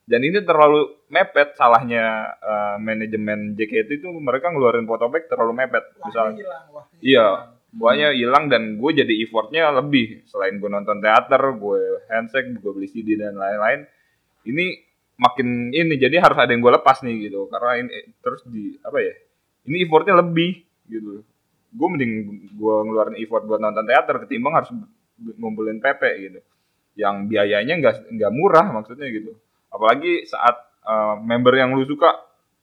dan 0.09 0.25
ini 0.25 0.41
terlalu 0.41 1.05
mepet 1.13 1.53
salahnya 1.53 2.33
eh, 2.41 2.75
manajemen 2.81 3.53
JKT 3.53 4.01
itu 4.01 4.09
mereka 4.17 4.49
ngeluarin 4.49 4.89
fotopack 4.89 5.29
terlalu 5.29 5.53
mepet 5.53 5.85
misalnya 6.01 6.41
Iya. 6.97 7.27
Buahnya 7.69 8.17
hilang 8.17 8.49
dan 8.49 8.81
gue 8.81 8.91
jadi 8.97 9.13
effortnya 9.21 9.69
lebih. 9.69 10.25
Selain 10.25 10.57
gue 10.57 10.65
nonton 10.65 10.97
teater 10.97 11.53
gue 11.53 12.09
handshake 12.09 12.57
gue 12.57 12.71
beli 12.73 12.89
CD 12.89 13.13
dan 13.21 13.37
lain-lain. 13.37 13.85
Ini 14.49 14.65
makin 15.21 15.69
ini 15.69 15.93
jadi 16.01 16.17
harus 16.17 16.41
ada 16.41 16.49
yang 16.49 16.65
gue 16.65 16.73
lepas 16.73 17.05
nih 17.05 17.29
gitu. 17.29 17.45
Karena 17.53 17.85
ini 17.85 17.89
eh, 17.93 18.05
terus 18.25 18.41
di 18.49 18.73
apa 18.81 18.97
ya 19.05 19.13
ini 19.69 19.85
effortnya 19.85 20.17
lebih 20.17 20.65
gitu. 20.89 21.21
Gue 21.69 21.87
mending 21.93 22.11
gue 22.57 22.75
ngeluarin 22.89 23.21
effort 23.21 23.45
buat 23.45 23.61
nonton 23.61 23.85
teater 23.85 24.25
ketimbang 24.25 24.57
harus 24.57 24.73
ngumpulin 25.37 25.77
PP 25.77 26.01
gitu. 26.25 26.39
Yang 26.97 27.15
biayanya 27.29 27.73
nggak 27.77 27.95
nggak 28.17 28.31
murah 28.33 28.65
maksudnya 28.73 29.05
gitu 29.13 29.37
apalagi 29.69 30.25
saat 30.25 30.55
eh, 30.83 31.15
member 31.21 31.53
yang 31.55 31.73
lu 31.73 31.85
suka 31.85 32.13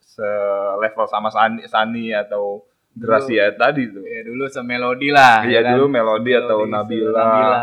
selevel 0.00 1.06
sama 1.06 1.28
Sani, 1.28 1.66
Sani 1.68 2.10
atau 2.10 2.64
Gracia 2.96 3.52
tadi 3.52 3.92
tuh 3.92 4.00
Ya 4.00 4.24
dulu 4.24 4.48
semelodi 4.48 5.12
lah. 5.12 5.44
Iya 5.44 5.60
ya 5.60 5.60
kan? 5.60 5.72
dulu 5.76 5.86
Melody 5.92 6.32
atau 6.32 6.64
Melodi, 6.64 6.96
Nabila. 7.04 7.58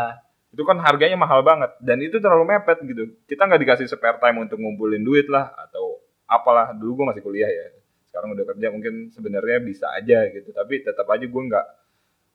Itu 0.54 0.62
kan 0.62 0.78
harganya 0.78 1.18
mahal 1.18 1.42
banget 1.42 1.74
dan 1.82 1.98
itu 1.98 2.22
terlalu 2.22 2.54
mepet 2.54 2.78
gitu. 2.86 3.10
Kita 3.26 3.50
nggak 3.50 3.58
dikasih 3.66 3.90
spare 3.90 4.22
time 4.22 4.46
untuk 4.46 4.62
ngumpulin 4.62 5.02
duit 5.02 5.26
lah 5.26 5.50
atau 5.58 5.98
apalah. 6.30 6.70
Dulu 6.70 7.02
gue 7.02 7.06
masih 7.10 7.22
kuliah 7.26 7.50
ya. 7.50 7.66
Sekarang 8.06 8.30
udah 8.38 8.46
kerja 8.54 8.70
mungkin 8.70 9.10
sebenarnya 9.10 9.58
bisa 9.58 9.90
aja 9.90 10.22
gitu. 10.30 10.54
Tapi 10.54 10.86
tetap 10.86 11.10
aja 11.10 11.26
gue 11.26 11.42
nggak 11.50 11.66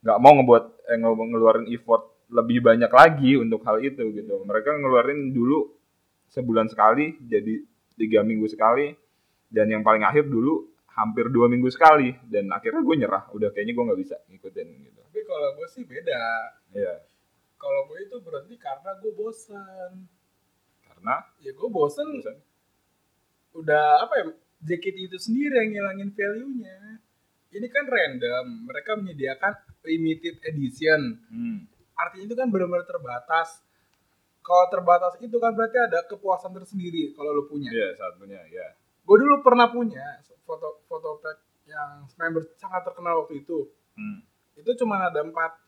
nggak 0.03 0.17
mau 0.19 0.35
ngebuat 0.35 0.63
eh, 0.91 0.97
nge- 0.99 1.29
ngeluarin 1.31 1.65
effort 1.71 2.03
lebih 2.27 2.59
banyak 2.59 2.91
lagi 2.91 3.39
untuk 3.39 3.63
hal 3.63 3.79
itu 3.79 4.11
gitu. 4.11 4.43
Mereka 4.43 4.75
ngeluarin 4.75 5.31
dulu 5.31 5.78
sebulan 6.29 6.69
sekali 6.69 7.17
jadi 7.25 7.65
tiga 7.97 8.23
minggu 8.23 8.47
sekali 8.47 8.93
dan 9.49 9.67
yang 9.67 9.81
paling 9.81 10.05
akhir 10.05 10.29
dulu 10.29 10.69
hampir 10.93 11.31
dua 11.31 11.47
minggu 11.47 11.67
sekali 11.71 12.11
dan 12.27 12.51
akhirnya 12.51 12.83
gue 12.83 12.95
nyerah 12.95 13.23
udah 13.33 13.49
kayaknya 13.55 13.73
gue 13.75 13.85
nggak 13.87 14.01
bisa 14.03 14.15
ngikutin 14.29 14.67
gitu 14.83 14.99
Tapi 15.09 15.21
kalau 15.25 15.49
gue 15.57 15.67
sih 15.73 15.83
beda. 15.87 16.21
Iya. 16.75 16.95
Kalau 17.59 17.81
gue 17.91 17.97
itu 18.03 18.15
berhenti 18.23 18.55
karena 18.55 18.91
gue 18.99 19.11
bosan. 19.15 19.91
karena 20.85 21.15
Ya 21.41 21.51
gue 21.55 21.69
bosan 21.71 22.07
bosan. 22.13 22.37
udah 23.49 24.05
apa 24.05 24.13
ya 24.21 24.25
JKT 24.69 24.97
itu 25.09 25.17
sendiri 25.17 25.55
yang 25.55 25.69
ngilangin 25.71 26.11
value-nya. 26.13 26.99
Ini 27.49 27.67
kan 27.73 27.89
random, 27.89 28.45
mereka 28.69 28.93
menyediakan 28.93 29.53
limited 29.87 30.37
edition. 30.45 31.17
Hmm. 31.31 31.65
Artinya 31.97 32.29
itu 32.29 32.35
kan 32.37 32.47
benar-benar 32.53 32.85
terbatas. 32.85 33.63
Kalau 34.49 34.65
terbatas 34.73 35.13
itu 35.21 35.37
kan 35.37 35.53
berarti 35.53 35.77
ada 35.77 36.01
kepuasan 36.09 36.57
tersendiri 36.57 37.13
kalau 37.13 37.37
lo 37.37 37.43
punya. 37.45 37.69
Iya 37.69 37.93
satunya 37.93 38.41
ya. 38.49 38.73
Gue 39.05 39.21
dulu 39.21 39.45
pernah 39.45 39.69
punya 39.69 40.17
foto 40.41 40.81
foto 40.89 41.21
pack 41.21 41.37
yang 41.69 42.09
member 42.17 42.41
sangat 42.57 42.81
terkenal 42.81 43.21
waktu 43.21 43.45
itu. 43.45 43.69
Hmm. 43.93 44.25
Itu 44.57 44.73
cuma 44.81 44.97
ada 44.97 45.21
empat. 45.21 45.61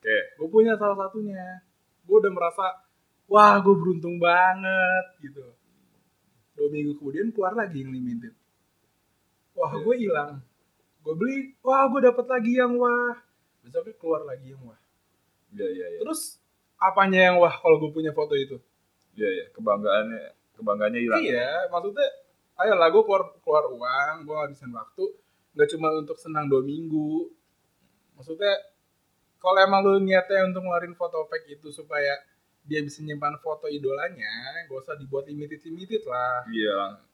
Oke. 0.00 0.40
Gue 0.40 0.48
punya 0.48 0.72
salah 0.80 0.96
satunya. 1.04 1.60
Gue 2.08 2.16
udah 2.24 2.32
merasa, 2.32 2.64
wah 3.28 3.60
gue 3.60 3.76
beruntung 3.76 4.16
banget 4.16 5.04
gitu. 5.20 5.44
Dua 6.56 6.68
minggu 6.72 6.96
kemudian 6.96 7.28
keluar 7.28 7.52
lagi 7.52 7.84
yang 7.84 7.92
limited. 7.92 8.32
Wah 9.52 9.68
Iya. 9.76 9.84
gue 9.84 9.94
hilang. 10.00 10.32
Gue 11.04 11.12
beli, 11.12 11.52
wah 11.60 11.84
gue 11.92 12.00
dapat 12.08 12.24
lagi 12.24 12.52
yang 12.56 12.72
wah. 12.80 13.20
Besoknya 13.60 13.92
keluar 14.00 14.24
lagi 14.24 14.48
yang 14.56 14.64
wah. 14.64 14.80
Iya 15.52 15.66
iya 15.68 15.86
iya. 15.92 15.98
Terus 16.00 16.40
apanya 16.76 17.30
yang 17.30 17.36
wah 17.36 17.52
kalau 17.52 17.78
gue 17.78 17.90
punya 17.90 18.10
foto 18.10 18.34
itu 18.34 18.58
Iya 19.14 19.28
iya, 19.30 19.44
kebanggaannya 19.54 20.22
kebanggaannya 20.54 21.00
hilang. 21.00 21.20
iya 21.20 21.66
maksudnya 21.68 22.06
ayolah 22.56 22.88
gue 22.88 23.02
keluar 23.02 23.22
keluar 23.40 23.64
uang 23.68 24.14
gue 24.22 24.34
ngabisin 24.34 24.70
waktu 24.70 25.04
nggak 25.54 25.68
cuma 25.70 25.88
untuk 25.94 26.14
senang 26.14 26.46
dua 26.46 26.62
minggu 26.62 27.30
maksudnya 28.14 28.54
kalau 29.38 29.60
emang 29.60 29.80
lu 29.82 30.00
niatnya 30.00 30.46
untuk 30.46 30.62
ngeluarin 30.62 30.94
foto 30.94 31.26
pack 31.26 31.46
itu 31.46 31.68
supaya 31.68 32.16
dia 32.64 32.80
bisa 32.80 33.04
nyimpan 33.04 33.36
foto 33.38 33.68
idolanya 33.68 34.64
gak 34.64 34.78
usah 34.80 34.96
dibuat 34.96 35.26
limited 35.26 35.60
limited 35.62 36.02
lah 36.04 36.42
Iya. 36.48 37.04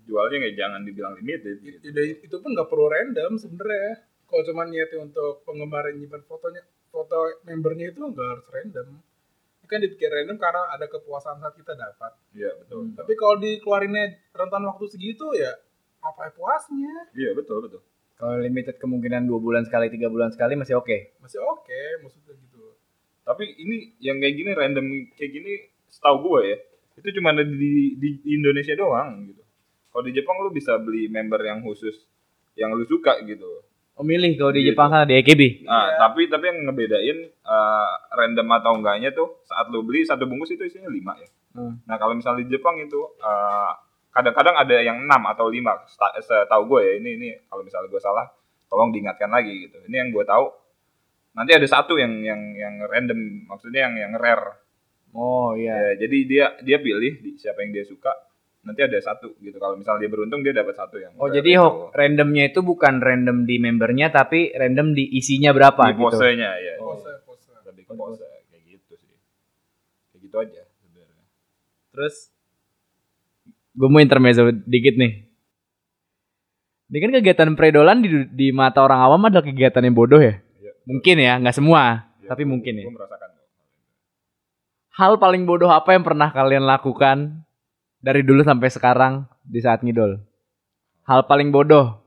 Jualnya 0.00 0.36
nggak 0.40 0.56
jangan 0.56 0.80
dibilang 0.82 1.14
limited. 1.14 1.60
Gitu. 1.60 1.76
itu, 1.82 2.00
itu 2.24 2.36
pun 2.36 2.50
nggak 2.52 2.66
perlu 2.66 2.86
random 2.86 3.36
sebenarnya 3.36 4.00
kalau 4.26 4.42
cuma 4.44 4.62
niatnya 4.64 4.98
untuk 5.02 5.42
penggemar 5.42 5.88
yang 5.88 5.98
nyimpan 6.00 6.22
fotonya 6.24 6.62
foto 6.90 7.16
membernya 7.46 7.94
itu 7.94 8.02
nggak 8.02 8.26
harus 8.26 8.46
random 8.50 8.88
kan 9.70 9.78
dibikin 9.78 10.10
random 10.10 10.34
karena 10.34 10.66
ada 10.74 10.90
kepuasan 10.90 11.38
saat 11.38 11.54
kita 11.54 11.78
dapat 11.78 12.10
Iya 12.34 12.50
betul. 12.58 12.90
betul. 12.90 12.98
tapi 12.98 13.12
kalau 13.14 13.34
dikeluarinnya 13.38 14.04
rentan 14.34 14.66
waktu 14.66 14.84
segitu 14.90 15.30
ya 15.38 15.54
apa 16.02 16.34
puasnya 16.34 17.06
Iya 17.14 17.38
betul 17.38 17.62
betul. 17.70 17.82
Kalau 18.18 18.36
limited 18.36 18.76
kemungkinan 18.76 19.24
dua 19.24 19.40
bulan 19.40 19.64
sekali, 19.64 19.88
tiga 19.88 20.12
bulan 20.12 20.28
sekali 20.28 20.52
masih 20.52 20.76
oke. 20.76 21.16
masih 21.24 21.40
oke 21.40 21.80
maksudnya 22.04 22.36
gitu 22.36 22.76
Tapi 23.24 23.46
ini 23.62 23.94
yang 24.02 24.18
kayak 24.20 24.34
gini 24.36 24.50
random 24.52 24.86
kayak 25.16 25.30
gini 25.38 25.52
setahu 25.88 26.16
gue 26.28 26.40
ya 26.50 26.56
itu 27.00 27.08
cuma 27.16 27.32
ada 27.32 27.46
di, 27.46 27.94
di 27.96 28.10
Indonesia 28.36 28.74
doang 28.76 29.24
gitu. 29.24 29.40
Kalau 29.94 30.02
di 30.04 30.12
Jepang 30.12 30.36
lu 30.42 30.50
bisa 30.52 30.76
beli 30.82 31.06
member 31.08 31.40
yang 31.46 31.62
khusus 31.64 31.94
yang 32.58 32.74
lu 32.74 32.82
suka 32.84 33.22
gitu. 33.24 33.62
Oh 34.00 34.06
milih 34.06 34.32
kalau 34.34 34.48
di 34.48 34.64
Gitu. 34.64 34.72
Jepang 34.72 34.88
sana 34.88 35.04
di 35.04 35.12
AKB. 35.12 35.60
Nah, 35.62 35.84
Iya. 35.84 35.96
tapi 36.00 36.24
tapi 36.26 36.44
yang 36.46 36.58
ngebedain 36.64 37.18
eh, 37.28 37.90
random 38.10 38.48
atau 38.50 38.72
enggaknya 38.74 39.12
tuh 39.12 39.44
saat 39.44 39.68
lu 39.68 39.84
beli 39.84 40.00
satu 40.02 40.24
bungkus 40.24 40.48
itu 40.50 40.64
isinya 40.64 40.88
5 40.88 41.12
ya. 41.14 41.28
Hmm. 41.52 41.76
Nah, 41.84 41.96
kalau 41.96 42.16
misalnya 42.16 42.40
di 42.40 42.50
Jepang 42.50 42.80
itu 42.80 42.96
eh, 43.20 43.70
kadang-kadang 44.10 44.56
ada 44.56 44.76
yang 44.80 45.04
6 45.04 45.20
atau 45.26 45.46
5 45.46 45.84
Seta- 45.84 46.16
setahu 46.18 46.64
gue 46.66 46.80
ya. 46.80 46.92
Ini 46.96 47.10
ini 47.14 47.28
kalau 47.44 47.60
misalnya 47.60 47.86
gue 47.86 48.00
salah 48.00 48.24
tolong 48.66 48.88
diingatkan 48.88 49.28
lagi 49.28 49.68
gitu. 49.68 49.76
Ini 49.84 49.96
yang 49.98 50.10
gue 50.10 50.24
tahu 50.24 50.48
nanti 51.30 51.52
ada 51.52 51.68
satu 51.68 51.94
yang 51.94 52.24
yang 52.24 52.40
yang 52.54 52.80
random 52.82 53.20
maksudnya 53.46 53.84
yang 53.84 53.94
yang 54.00 54.12
rare. 54.16 54.64
Oh 55.12 55.52
iya. 55.52 55.92
Ya, 55.92 56.00
jadi 56.00 56.16
dia 56.24 56.46
dia 56.62 56.78
pilih 56.78 57.20
di- 57.20 57.36
siapa 57.36 57.60
yang 57.60 57.76
dia 57.76 57.84
suka. 57.84 58.16
Nanti 58.60 58.80
ada 58.82 58.98
satu 58.98 59.32
gitu. 59.38 59.56
Kalau 59.56 59.72
misalnya 59.74 60.04
dia 60.04 60.10
beruntung 60.10 60.40
dia 60.40 60.52
dapat 60.52 60.74
satu 60.74 60.96
yang 60.96 61.16
Oh 61.16 61.26
jadi 61.26 61.50
itu. 61.50 61.58
ho- 61.58 61.88
randomnya 61.90 62.44
itu 62.46 62.60
bukan 62.60 62.98
random 62.98 63.42
di 63.42 63.56
membernya 63.56 64.08
tapi 64.08 64.52
random 64.52 64.92
di 64.92 65.08
isinya 65.10 65.50
berapa 65.50 65.80
di 65.86 65.96
gitu. 65.96 66.04
posenya 66.06 66.50
ya. 66.54 66.74
pose 66.76 67.08
pose 67.24 67.48
Lebih 67.64 67.84
ke 67.84 67.94
pose 67.94 68.20
kayak 68.20 68.62
gitu 68.66 68.92
sih. 68.94 69.16
Kayak 70.10 70.20
gitu 70.22 70.36
aja 70.38 70.60
sebenarnya. 70.76 71.24
Terus 71.90 72.14
gue 73.72 73.88
mau 73.88 73.98
intermezzo 73.98 74.44
dikit 74.62 74.94
nih. 74.94 75.12
Ini 76.86 76.98
kan 76.98 77.12
kegiatan 77.14 77.50
predolan 77.54 78.02
di, 78.02 78.08
di 78.28 78.48
mata 78.50 78.82
orang 78.82 79.00
awam 79.00 79.22
adalah 79.24 79.40
kegiatan 79.42 79.80
yang 79.80 79.94
bodoh 79.94 80.18
ya. 80.18 80.36
Iya. 80.58 80.72
Mungkin 80.84 81.16
ya, 81.16 81.32
nggak 81.38 81.54
semua, 81.54 82.10
Ya, 82.18 82.28
tapi 82.28 82.42
gua- 82.42 82.50
mungkin 82.50 82.72
ya. 82.76 82.84
gua 82.84 82.94
merasakan. 82.98 83.28
Hal 84.90 85.12
paling 85.16 85.46
bodoh 85.46 85.70
apa 85.70 85.94
yang 85.94 86.02
pernah 86.02 86.28
kalian 86.28 86.66
lakukan 86.66 87.46
dari 88.00 88.24
dulu 88.24 88.40
sampai 88.40 88.68
sekarang 88.72 89.28
di 89.44 89.60
saat 89.60 89.84
ngidol? 89.84 90.16
Hal 91.04 91.28
paling 91.28 91.52
bodoh 91.52 92.00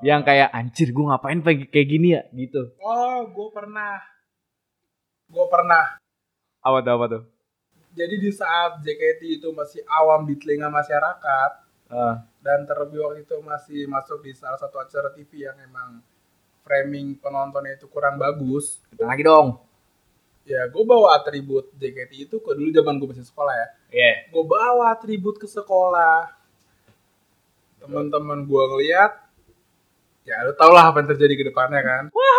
yang 0.00 0.24
kayak 0.24 0.48
anjir 0.56 0.96
gue 0.96 1.04
ngapain 1.04 1.44
kayak 1.44 1.68
kayak 1.68 1.88
gini 1.88 2.16
ya 2.16 2.24
gitu. 2.32 2.72
oh 2.80 3.20
gue 3.28 3.48
pernah 3.52 4.00
gue 5.28 5.46
pernah 5.52 6.00
Apa 6.64 6.80
tuh 6.80 6.92
apa 6.96 7.04
tuh? 7.08 7.22
jadi 7.92 8.16
di 8.16 8.32
saat 8.32 8.80
JKT 8.80 9.44
itu 9.44 9.48
masih 9.52 9.84
awam 9.84 10.24
di 10.24 10.40
telinga 10.40 10.72
masyarakat 10.72 11.68
Ah, 11.90 12.22
dan 12.38 12.70
terlebih 12.70 13.02
waktu 13.02 13.26
itu 13.26 13.34
masih 13.42 13.90
masuk 13.90 14.22
di 14.22 14.30
salah 14.30 14.54
satu 14.54 14.78
acara 14.78 15.10
TV 15.10 15.42
yang 15.42 15.58
emang 15.58 15.98
framing 16.62 17.18
penontonnya 17.18 17.74
itu 17.74 17.90
kurang 17.90 18.14
bagus 18.14 18.78
kita 18.94 19.10
lagi 19.10 19.26
dong. 19.26 19.58
Ya 20.44 20.66
gue 20.66 20.84
bawa 20.84 21.20
atribut 21.20 21.68
JKT 21.76 22.28
itu 22.28 22.36
ke 22.40 22.50
dulu 22.56 22.70
zaman 22.72 22.96
gue 22.96 23.08
masih 23.12 23.26
sekolah 23.26 23.54
ya. 23.54 23.68
Iya. 23.90 24.12
gue 24.32 24.44
bawa 24.44 24.94
atribut 24.94 25.36
ke 25.36 25.46
sekolah. 25.46 26.32
Teman-teman 27.80 28.44
gue 28.44 28.62
ngeliat 28.76 29.12
ya 30.24 30.36
lu 30.44 30.52
tau 30.54 30.70
lah 30.70 30.92
apa 30.92 31.00
yang 31.02 31.08
terjadi 31.16 31.34
ke 31.36 31.44
depannya 31.52 31.80
kan. 31.82 32.04
Ya, 32.12 32.36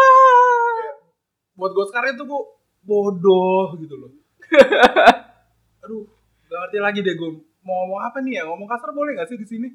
buat 1.58 1.72
gue 1.74 1.86
sekarang 1.90 2.18
itu 2.18 2.24
gue 2.26 2.42
bodoh 2.86 3.78
gitu 3.78 3.96
loh. 3.98 4.12
Aduh 5.86 6.06
gak 6.52 6.68
ngerti 6.68 6.80
lagi 6.84 7.00
deh 7.00 7.16
gue 7.16 7.32
mau 7.64 7.86
ngomong 7.86 8.02
apa 8.02 8.18
nih 8.20 8.42
ya? 8.42 8.44
Ngomong 8.50 8.68
kasar 8.68 8.92
boleh 8.92 9.16
gak 9.18 9.30
sih 9.30 9.38
di 9.40 9.48
sini? 9.48 9.70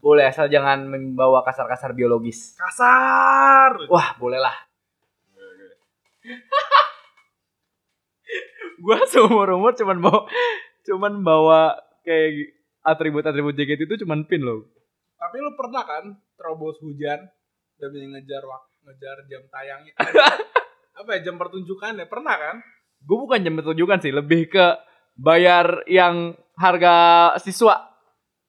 Boleh 0.00 0.32
asal 0.32 0.48
jangan 0.48 0.88
membawa 0.88 1.44
kasar-kasar 1.44 1.92
biologis. 1.92 2.56
kasar! 2.56 3.84
Wah, 3.92 4.16
boleh 4.16 4.40
lah. 4.40 4.56
gua 8.80 8.98
seumur 9.10 9.48
umur 9.50 9.72
cuman 9.72 10.00
bawa 10.00 10.20
cuman 10.82 11.14
bawa 11.20 11.60
kayak 12.02 12.56
atribut-atribut 12.82 13.52
JKT 13.52 13.80
itu 13.84 13.96
cuman 14.02 14.24
pin 14.24 14.40
loh. 14.40 14.64
tapi 15.14 15.36
lu 15.36 15.52
pernah 15.52 15.84
kan 15.84 16.04
terobos 16.34 16.80
hujan 16.80 17.28
demi 17.76 18.08
ngejar 18.08 18.40
waktu 18.42 18.74
ngejar 18.82 19.16
jam 19.26 19.42
tayangnya 19.46 19.92
apa 21.00 21.10
ya 21.14 21.20
jam 21.22 21.36
pertunjukannya 21.36 22.04
pernah 22.04 22.36
kan 22.36 22.56
Gue 23.00 23.16
bukan 23.16 23.40
jam 23.40 23.56
pertunjukan 23.56 23.96
sih, 23.96 24.12
lebih 24.12 24.52
ke 24.52 24.76
bayar 25.16 25.88
yang 25.88 26.36
harga 26.52 26.92
siswa, 27.40 27.88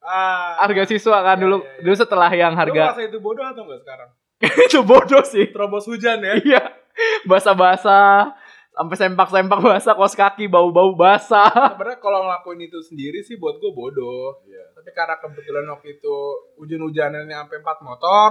ah 0.04 0.60
harga 0.60 0.84
siswa 0.84 1.24
kan 1.24 1.40
Iya, 1.40 1.44
dulu. 1.48 1.56
iya, 1.58 1.72
iya. 1.72 1.80
Dulu 1.80 1.94
setelah 1.96 2.28
yang 2.28 2.52
Lu 2.52 2.60
harga 2.60 2.82
merasa 2.92 3.00
itu 3.00 3.16
bodoh 3.16 3.40
atau 3.40 3.64
enggak 3.64 3.80
sekarang 3.80 4.08
itu 4.68 4.78
bodoh 4.84 5.24
sih. 5.24 5.48
terobos 5.48 5.88
hujan 5.88 6.20
ya 6.20 6.36
Iya. 6.36 6.62
Basah-basah 7.24 8.36
sampai 8.72 8.96
sempak-sempak 8.96 9.60
basah 9.60 9.92
kos 9.92 10.16
kaki 10.16 10.48
bau-bau 10.48 10.96
basah. 10.96 11.52
sebenarnya 11.76 12.00
kalau 12.00 12.24
ngelakuin 12.24 12.64
itu 12.64 12.80
sendiri 12.80 13.20
sih 13.20 13.36
buat 13.36 13.60
gue 13.60 13.68
bodoh 13.68 14.40
Iya. 14.48 14.72
tapi 14.72 14.90
karena 14.96 15.20
kebetulan 15.20 15.68
waktu 15.68 16.00
itu 16.00 16.14
hujan-hujanannya 16.56 17.36
sampai 17.36 17.60
empat 17.60 17.78
motor 17.84 18.30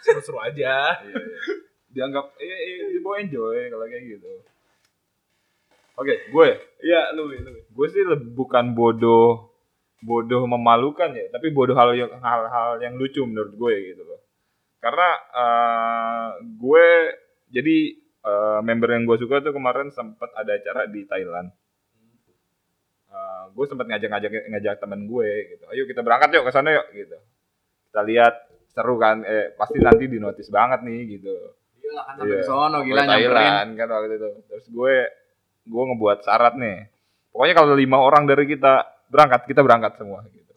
seru-seru 0.00 0.40
aja 0.40 0.96
Iya, 1.04 1.12
iya. 1.12 1.54
Dianggap 1.94 2.26
iya, 2.42 2.56
iya, 2.58 2.84
dibawa 2.90 3.22
enjoy 3.22 3.70
kalau 3.70 3.86
kayak 3.86 4.04
gitu. 4.18 4.32
Oke, 5.94 6.14
gue. 6.26 6.48
iya 6.82 7.14
lu 7.14 7.30
lu 7.30 7.54
Gue 7.70 7.86
sih 7.86 8.02
bukan 8.34 8.74
bodoh 8.74 9.54
bodoh 10.02 10.42
memalukan 10.44 11.14
ya, 11.14 11.30
tapi 11.30 11.54
bodoh 11.54 11.72
hal 11.78 11.94
yang 11.96 12.10
hal-hal 12.18 12.76
yang 12.82 12.98
lucu 12.98 13.22
menurut 13.24 13.54
gue 13.54 13.94
gitu 13.94 14.02
loh. 14.02 14.20
Karena 14.82 15.08
eh, 15.32 16.28
gue 16.60 16.86
jadi 17.54 17.76
eh, 18.24 18.60
member 18.64 18.88
yang 18.96 19.04
gue 19.04 19.18
suka 19.20 19.44
tuh 19.44 19.52
kemarin 19.52 19.92
sempat 19.92 20.32
ada 20.32 20.56
acara 20.56 20.88
di 20.88 21.04
Thailand. 21.04 21.48
Eh, 23.14 23.44
gue 23.54 23.64
sempat 23.68 23.86
ngajak-ngajak 23.86 24.30
ngajak 24.50 24.74
temen 24.80 25.06
gue 25.06 25.30
gitu. 25.54 25.64
Ayo 25.70 25.82
kita 25.86 26.00
berangkat 26.02 26.34
yuk 26.34 26.44
ke 26.48 26.52
sana 26.52 26.74
yuk 26.74 26.86
gitu. 26.96 27.18
Kita 27.92 28.00
lihat 28.02 28.34
seru 28.74 28.98
kan 28.98 29.22
eh 29.22 29.54
pasti 29.54 29.78
nanti 29.78 30.10
di 30.10 30.18
notice 30.18 30.50
banget 30.50 30.82
nih 30.82 31.00
gitu. 31.20 31.34
Gila 31.78 32.02
kan 32.02 32.14
sampai 32.18 32.36
ke 32.42 32.46
sono 32.48 32.78
Ke 32.82 33.02
Thailand 33.06 33.68
kan 33.78 33.86
waktu 33.86 34.16
itu. 34.18 34.28
Terus 34.50 34.66
gue 34.66 34.94
gue 35.64 35.82
ngebuat 35.94 36.18
syarat 36.26 36.54
nih. 36.58 36.78
Pokoknya 37.30 37.54
kalau 37.54 37.74
lima 37.74 37.98
orang 37.98 38.30
dari 38.30 38.46
kita 38.46 38.86
berangkat, 39.10 39.46
kita 39.50 39.62
berangkat 39.62 39.98
semua 39.98 40.22
gitu. 40.30 40.54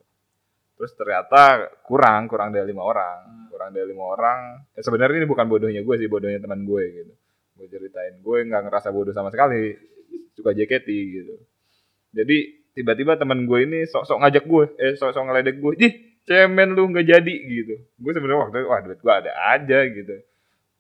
Terus 0.78 0.94
ternyata 0.94 1.74
kurang, 1.82 2.30
kurang 2.30 2.54
dari 2.54 2.70
lima 2.70 2.86
orang, 2.86 3.50
kurang 3.50 3.74
dari 3.74 3.90
lima 3.90 4.14
orang. 4.14 4.40
Ya 4.78 4.82
sebenarnya 4.86 5.26
ini 5.26 5.28
bukan 5.30 5.50
bodohnya 5.50 5.82
gue 5.82 5.96
sih, 5.98 6.06
bodohnya 6.06 6.38
teman 6.38 6.62
gue 6.66 6.84
gitu. 7.02 7.14
Gue 7.58 7.68
ceritain, 7.74 8.14
gue 8.22 8.38
nggak 8.46 8.70
ngerasa 8.70 8.94
bodoh 8.94 9.10
sama 9.10 9.34
sekali, 9.34 9.74
suka 10.38 10.54
JKT 10.54 10.88
gitu. 10.88 11.34
Jadi 12.14 12.38
tiba-tiba 12.78 13.18
teman 13.18 13.50
gue 13.50 13.66
ini 13.66 13.90
sok-sok 13.90 14.22
ngajak 14.22 14.46
gue, 14.46 14.66
eh 14.78 14.94
sok-sok 14.94 15.24
ngeledek 15.26 15.58
gue, 15.58 15.74
ih 15.82 15.94
cemen 16.30 16.78
lu 16.78 16.94
nggak 16.94 17.08
jadi 17.10 17.36
gitu. 17.50 17.82
Gue 17.98 18.12
sebenarnya 18.14 18.46
waktu 18.46 18.58
itu, 18.62 18.70
wah 18.70 18.80
duit 18.86 19.00
gue 19.02 19.14
ada 19.14 19.32
aja 19.58 19.80
gitu. 19.90 20.16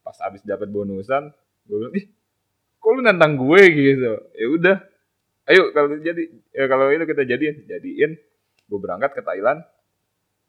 Pas 0.06 0.18
abis 0.30 0.46
dapat 0.46 0.70
bonusan, 0.70 1.34
gue 1.66 1.76
bilang, 1.82 1.96
ih 1.98 2.06
kok 2.78 2.92
lu 2.94 3.02
nantang 3.02 3.34
gue 3.42 3.62
gitu. 3.74 4.12
Ya 4.38 4.48
udah, 4.54 4.78
ayo 5.50 5.74
kalau 5.74 5.98
jadi, 5.98 6.24
ya 6.54 6.70
kalau 6.70 6.94
itu 6.94 7.06
kita 7.10 7.24
jadiin, 7.26 7.56
jadiin. 7.66 8.12
Gue 8.68 8.80
berangkat 8.84 9.18
ke 9.18 9.22
Thailand, 9.26 9.63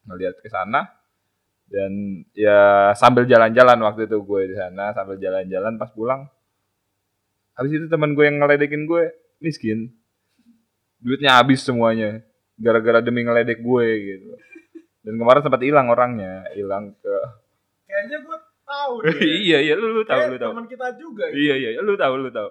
ngeliat 0.04 0.36
ke 0.42 0.50
sana, 0.52 0.90
dan 1.68 2.24
ya 2.32 2.90
sambil 2.96 3.28
jalan-jalan 3.28 3.76
waktu 3.84 4.08
itu 4.08 4.16
gue 4.24 4.40
di 4.52 4.56
sana 4.56 4.96
sambil 4.96 5.20
jalan-jalan 5.20 5.76
pas 5.76 5.92
pulang 5.92 6.24
habis 7.52 7.76
itu 7.76 7.86
teman 7.92 8.16
gue 8.16 8.24
yang 8.24 8.40
ngeledekin 8.40 8.88
gue 8.88 9.12
miskin 9.44 9.92
duitnya 11.04 11.36
habis 11.36 11.60
semuanya 11.60 12.24
gara-gara 12.56 13.04
demi 13.04 13.22
ngeledek 13.22 13.60
gue 13.60 13.86
gitu 14.00 14.30
dan 15.04 15.14
kemarin 15.14 15.42
sempat 15.44 15.62
hilang 15.62 15.92
orangnya 15.92 16.48
hilang 16.56 16.96
ke 16.98 17.16
kayaknya 17.84 18.18
gue 18.24 18.38
tahu 18.64 18.94
deh 19.04 19.18
iya 19.22 19.58
iya 19.62 19.74
lu 19.76 19.92
lu 19.92 20.02
tahu 20.08 20.34
lu 20.34 20.38
tahu 20.40 20.52
teman 20.56 20.68
kita 20.68 20.86
juga 20.96 21.24
gitu. 21.30 21.38
iya 21.38 21.54
iya 21.56 21.70
lu 21.84 21.94
tahu 21.94 22.14
lu 22.16 22.32
tahu 22.32 22.50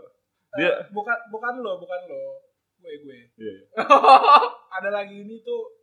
Dia 0.58 0.74
Eh, 0.74 0.90
bukan 0.90 1.14
bukan 1.30 1.54
lo, 1.60 1.78
bukan 1.78 2.02
lo. 2.08 2.42
Gue 2.82 2.94
gue. 3.04 3.20
Iya, 3.38 3.52
iya. 3.52 3.84
Ada 4.80 4.90
lagi 4.90 5.22
ini 5.22 5.44
tuh 5.44 5.77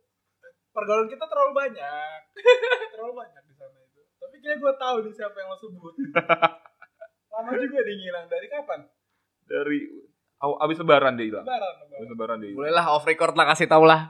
pergaulan 0.75 1.07
kita 1.07 1.23
terlalu 1.23 1.51
banyak. 1.55 2.19
terlalu 2.91 3.13
banyak 3.15 3.43
di 3.47 3.55
sana 3.55 3.79
itu. 3.79 4.01
Tapi 4.19 4.35
kayak 4.43 4.57
gue 4.59 4.73
tahu 4.75 4.95
nih 5.07 5.13
siapa 5.15 5.35
yang 5.39 5.47
lo 5.47 5.57
sebut. 5.57 5.93
Lama 7.31 7.51
juga 7.55 7.79
dia 7.79 7.95
ngilang. 7.95 8.27
Dari 8.27 8.47
kapan? 8.51 8.79
dari 9.45 9.79
abis 10.41 10.77
lebaran 10.81 11.13
dia 11.15 11.25
hilang. 11.29 11.45
Lebaran. 11.45 11.73
Abis 11.73 11.85
lebaran. 11.85 12.09
lebaran 12.11 12.37
dia 12.41 12.49
hilang. 12.51 12.59
Boleh 12.59 12.73
lah 12.73 12.85
off 12.91 13.05
record 13.05 13.33
lah 13.37 13.45
kasih 13.53 13.67
tau 13.69 13.85
lah. 13.85 14.01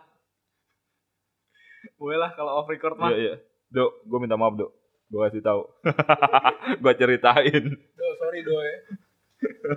Boleh 1.95 2.17
lah 2.19 2.31
kalau 2.33 2.51
off 2.59 2.67
record 2.71 2.95
mah. 2.97 3.11
Iya, 3.13 3.19
iya. 3.19 3.35
Dok, 3.71 4.07
gue 4.07 4.19
minta 4.23 4.39
maaf, 4.39 4.55
Dok. 4.55 4.71
Gue 5.11 5.19
kasih 5.29 5.43
tahu. 5.43 5.61
gue 6.83 6.93
ceritain. 6.97 7.63
Do, 7.71 8.05
sorry 8.19 8.41
do 8.41 8.55
ya. 8.57 8.75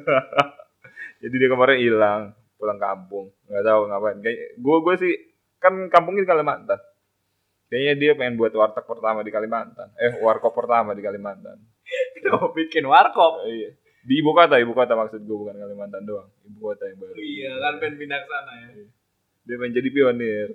Jadi 1.26 1.34
dia 1.34 1.50
kemarin 1.50 1.78
hilang, 1.82 2.22
pulang 2.56 2.78
kampung. 2.78 3.34
Nggak 3.50 3.64
tahu 3.66 3.80
ngapain. 3.90 4.18
Kayak 4.22 4.38
gue 4.56 4.76
gue 4.82 4.94
sih 5.02 5.14
kan 5.58 5.74
kampungnya 5.90 6.24
di 6.24 6.30
Kalimantan. 6.30 6.80
Kayaknya 7.68 7.94
dia 8.00 8.12
pengen 8.16 8.40
buat 8.40 8.52
warteg 8.56 8.86
pertama 8.88 9.20
di 9.20 9.28
Kalimantan. 9.28 9.92
Eh, 10.00 10.16
warkop 10.24 10.56
pertama 10.56 10.96
di 10.96 11.02
Kalimantan. 11.04 11.58
Oh, 12.28 12.52
bikin 12.52 12.84
warkop. 12.84 13.40
Eh, 13.48 13.52
iya. 13.56 13.70
Di 14.04 14.20
ibu 14.20 14.36
kota, 14.36 14.60
ibu 14.60 14.76
kota 14.76 14.92
maksud 14.92 15.24
gue 15.24 15.36
bukan 15.36 15.56
Kalimantan 15.56 16.04
doang. 16.04 16.28
Ibu 16.44 16.60
kota 16.60 16.84
yang 16.84 17.00
baru. 17.00 17.16
Iya, 17.16 17.50
kan 17.56 17.74
pengen 17.80 17.94
pindah 17.96 18.18
ke 18.20 18.28
sana 18.28 18.52
ya. 18.60 18.68
Dia 19.48 19.56
pengen 19.56 19.72
jadi 19.80 19.88
pionir. 19.88 20.48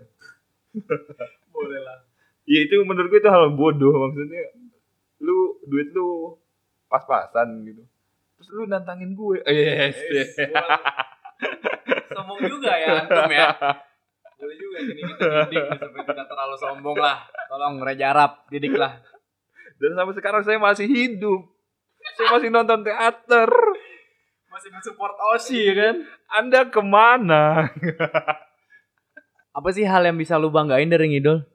Boleh 1.53 1.81
lah. 1.81 2.05
Iya 2.45 2.59
itu 2.69 2.75
menurut 2.85 3.09
gue 3.09 3.19
itu 3.23 3.31
hal 3.31 3.49
bodoh 3.57 3.93
maksudnya. 4.05 4.53
Lu 5.23 5.57
duit 5.65 5.89
lu 5.95 6.37
pas-pasan 6.91 7.65
gitu. 7.65 7.81
Terus 8.37 8.49
lu 8.53 8.63
nantangin 8.69 9.17
gue. 9.17 9.41
Yes. 9.49 9.97
Yes, 10.11 10.37
boleh. 10.37 10.51
sombong 12.13 12.39
juga 12.45 12.71
ya 12.77 12.87
antum 13.03 13.31
ya. 13.31 13.49
Boleh 14.43 14.59
juga 14.59 14.77
sini 14.83 15.01
kita 15.07 15.23
didik 15.47 15.63
nih, 15.71 15.79
supaya 15.79 16.03
tidak 16.03 16.27
terlalu 16.27 16.55
sombong 16.59 16.97
lah. 16.99 17.17
Tolong 17.47 17.79
Reja 17.79 18.11
Arab 18.11 18.43
didik 18.51 18.75
lah. 18.75 18.99
Dan 19.79 19.95
sampai 19.95 20.19
sekarang 20.19 20.43
saya 20.43 20.59
masih 20.59 20.83
hidup. 20.83 21.47
Saya 22.19 22.27
masih 22.35 22.51
nonton 22.51 22.83
teater. 22.83 23.47
Masih 24.51 24.69
mensupport 24.75 25.15
Osi 25.31 25.63
ya 25.63 25.73
kan? 25.79 25.95
Anda 26.27 26.67
ke 26.67 26.83
mana? 26.83 27.71
Apa 29.55 29.69
sih 29.71 29.87
hal 29.87 30.03
yang 30.03 30.19
bisa 30.19 30.35
lu 30.35 30.51
banggain 30.51 30.91
dari 30.91 31.07
ngidol? 31.07 31.47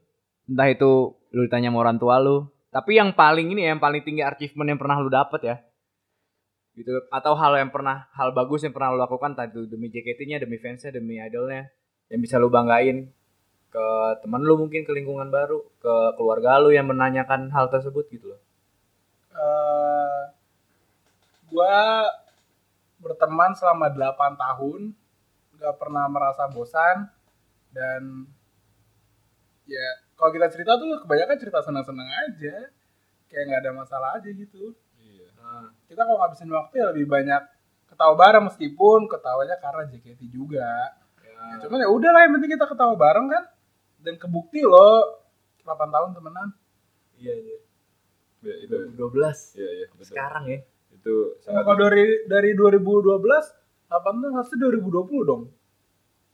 Entah 0.49 0.73
itu 0.73 1.13
lu 1.29 1.45
ditanya 1.45 1.69
sama 1.69 1.85
orang 1.85 2.01
tua 2.01 2.17
lu. 2.25 2.49
Tapi 2.73 2.97
yang 2.97 3.13
paling 3.13 3.53
ini 3.53 3.69
ya, 3.69 3.77
yang 3.77 3.85
paling 3.85 4.01
tinggi 4.01 4.25
achievement 4.25 4.73
yang 4.73 4.81
pernah 4.81 4.97
lu 4.97 5.13
dapet 5.13 5.45
ya. 5.45 5.57
Gitu. 6.73 7.05
Atau 7.13 7.37
hal 7.37 7.53
yang 7.61 7.69
pernah, 7.69 8.09
hal 8.17 8.33
bagus 8.33 8.65
yang 8.65 8.73
pernah 8.73 8.97
lu 8.97 8.99
lakukan. 8.99 9.37
Itu 9.37 9.69
demi 9.69 9.93
JKT-nya, 9.93 10.41
demi 10.41 10.57
fansnya, 10.57 10.89
demi 10.89 11.21
idolnya. 11.21 11.69
Yang 12.09 12.21
bisa 12.29 12.35
lu 12.41 12.49
banggain 12.49 13.09
ke 13.69 13.87
teman 14.25 14.43
lu 14.43 14.57
mungkin, 14.57 14.83
ke 14.85 14.93
lingkungan 14.93 15.29
baru. 15.29 15.61
Ke 15.81 16.17
keluarga 16.17 16.61
lu 16.61 16.73
yang 16.73 16.89
menanyakan 16.89 17.53
hal 17.53 17.69
tersebut 17.69 18.09
gitu 18.09 18.33
loh. 18.33 18.41
Eh, 19.33 20.23
gua 21.53 22.09
berteman 22.99 23.55
selama 23.55 23.93
8 23.95 24.35
tahun 24.35 24.91
nggak 25.59 25.75
pernah 25.79 26.11
merasa 26.11 26.51
bosan 26.51 27.07
dan 27.71 28.27
ya 29.67 29.87
kalau 30.19 30.35
kita 30.35 30.51
cerita 30.51 30.75
tuh 30.75 31.07
kebanyakan 31.07 31.39
cerita 31.39 31.63
senang-senang 31.63 32.11
aja 32.11 32.75
kayak 33.31 33.43
nggak 33.47 33.61
ada 33.63 33.73
masalah 33.75 34.19
aja 34.19 34.31
gitu 34.35 34.75
Nah, 35.49 35.65
kita 35.89 36.05
kalau 36.05 36.21
ngabisin 36.21 36.53
waktu 36.53 36.75
ya 36.77 36.87
lebih 36.93 37.09
banyak 37.09 37.43
ketawa 37.89 38.15
bareng 38.21 38.45
meskipun 38.53 39.09
ketawanya 39.09 39.57
karena 39.57 39.89
JKT 39.89 40.29
juga 40.29 40.93
ya. 41.39 41.57
cuman 41.63 41.79
ya 41.79 41.89
udah 41.89 42.11
lah 42.11 42.21
yang 42.23 42.33
penting 42.35 42.51
kita 42.53 42.67
ketawa 42.67 42.95
bareng 42.95 43.27
kan 43.27 43.45
dan 44.01 44.15
kebukti 44.15 44.61
loh 44.61 45.23
8 45.63 45.75
tahun 45.89 46.11
temenan 46.13 46.49
Iya, 47.15 47.35
iya. 47.35 47.59
Ya, 48.39 48.55
itu. 48.63 48.71
2012. 48.95 49.59
Iya, 49.59 49.71
iya, 49.75 49.87
betul. 49.91 50.07
Sekarang 50.07 50.47
ya. 50.47 50.63
Itu 50.89 51.35
Nah, 51.43 51.43
sangat 51.43 51.63
kalau 51.65 51.79
dari 51.85 52.05
dari 52.25 52.51
2012 52.55 53.19
8 53.89 54.23
tahun 54.23 54.33
harusnya 54.33 54.59
2020 54.61 55.25
dong 55.25 55.43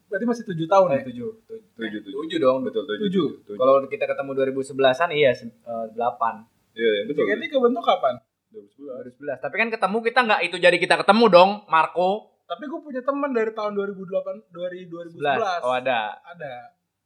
berarti 0.05 0.27
masih 0.29 0.45
7 0.45 0.69
tahun 0.69 0.89
ya 0.93 1.01
tujuh. 1.03 1.31
tujuh, 1.43 2.01
tujuh. 2.05 2.13
Tujuh 2.15 2.39
dong. 2.39 2.59
Betul, 2.63 2.85
tujuh. 2.85 3.03
Tujuh. 3.03 3.29
tujuh. 3.43 3.57
Kalau 3.57 3.83
kita 3.89 4.05
ketemu 4.05 4.31
2011-an 4.37 5.11
iya 5.11 5.33
se- 5.33 5.49
eh, 5.49 5.87
8. 5.91 6.45
Iya, 6.77 6.91
iya, 6.93 7.03
betul. 7.09 7.25
JKT 7.25 7.43
kebentuk 7.49 7.83
kapan? 7.83 8.15
2011. 8.53 9.17
2011. 9.17 9.39
Tapi 9.41 9.55
kan 9.57 9.69
ketemu 9.73 9.97
kita 10.05 10.21
nggak 10.23 10.41
itu 10.45 10.57
jadi 10.61 10.77
kita 10.77 10.95
ketemu 11.01 11.25
dong, 11.27 11.51
Marco. 11.67 12.34
Tapi 12.45 12.65
gue 12.69 12.81
punya 12.81 13.01
teman 13.01 13.33
dari 13.33 13.51
tahun 13.57 13.73
2008 13.73 14.53
dari 14.53 14.81
2011. 14.87 15.65
Oh 15.65 15.73
ada. 15.73 16.21
Ada. 16.21 16.55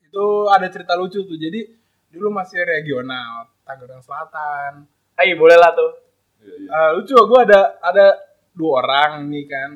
Itu 0.02 0.50
ada 0.50 0.66
cerita 0.66 0.98
lucu 0.98 1.22
tuh. 1.22 1.38
Jadi 1.38 1.62
dulu 2.10 2.34
masih 2.34 2.58
regional, 2.66 3.46
Tangerang 3.62 4.02
Selatan. 4.02 4.88
Ayo 5.18 5.34
boleh 5.38 5.54
lah 5.54 5.70
tuh. 5.74 5.92
Iya, 6.42 6.54
iya. 6.54 6.68
Eh, 6.70 6.90
lucu, 6.98 7.14
gue 7.14 7.40
ada 7.46 7.78
ada 7.82 8.06
dua 8.54 8.82
orang 8.82 9.30
nih 9.30 9.46
kan. 9.46 9.70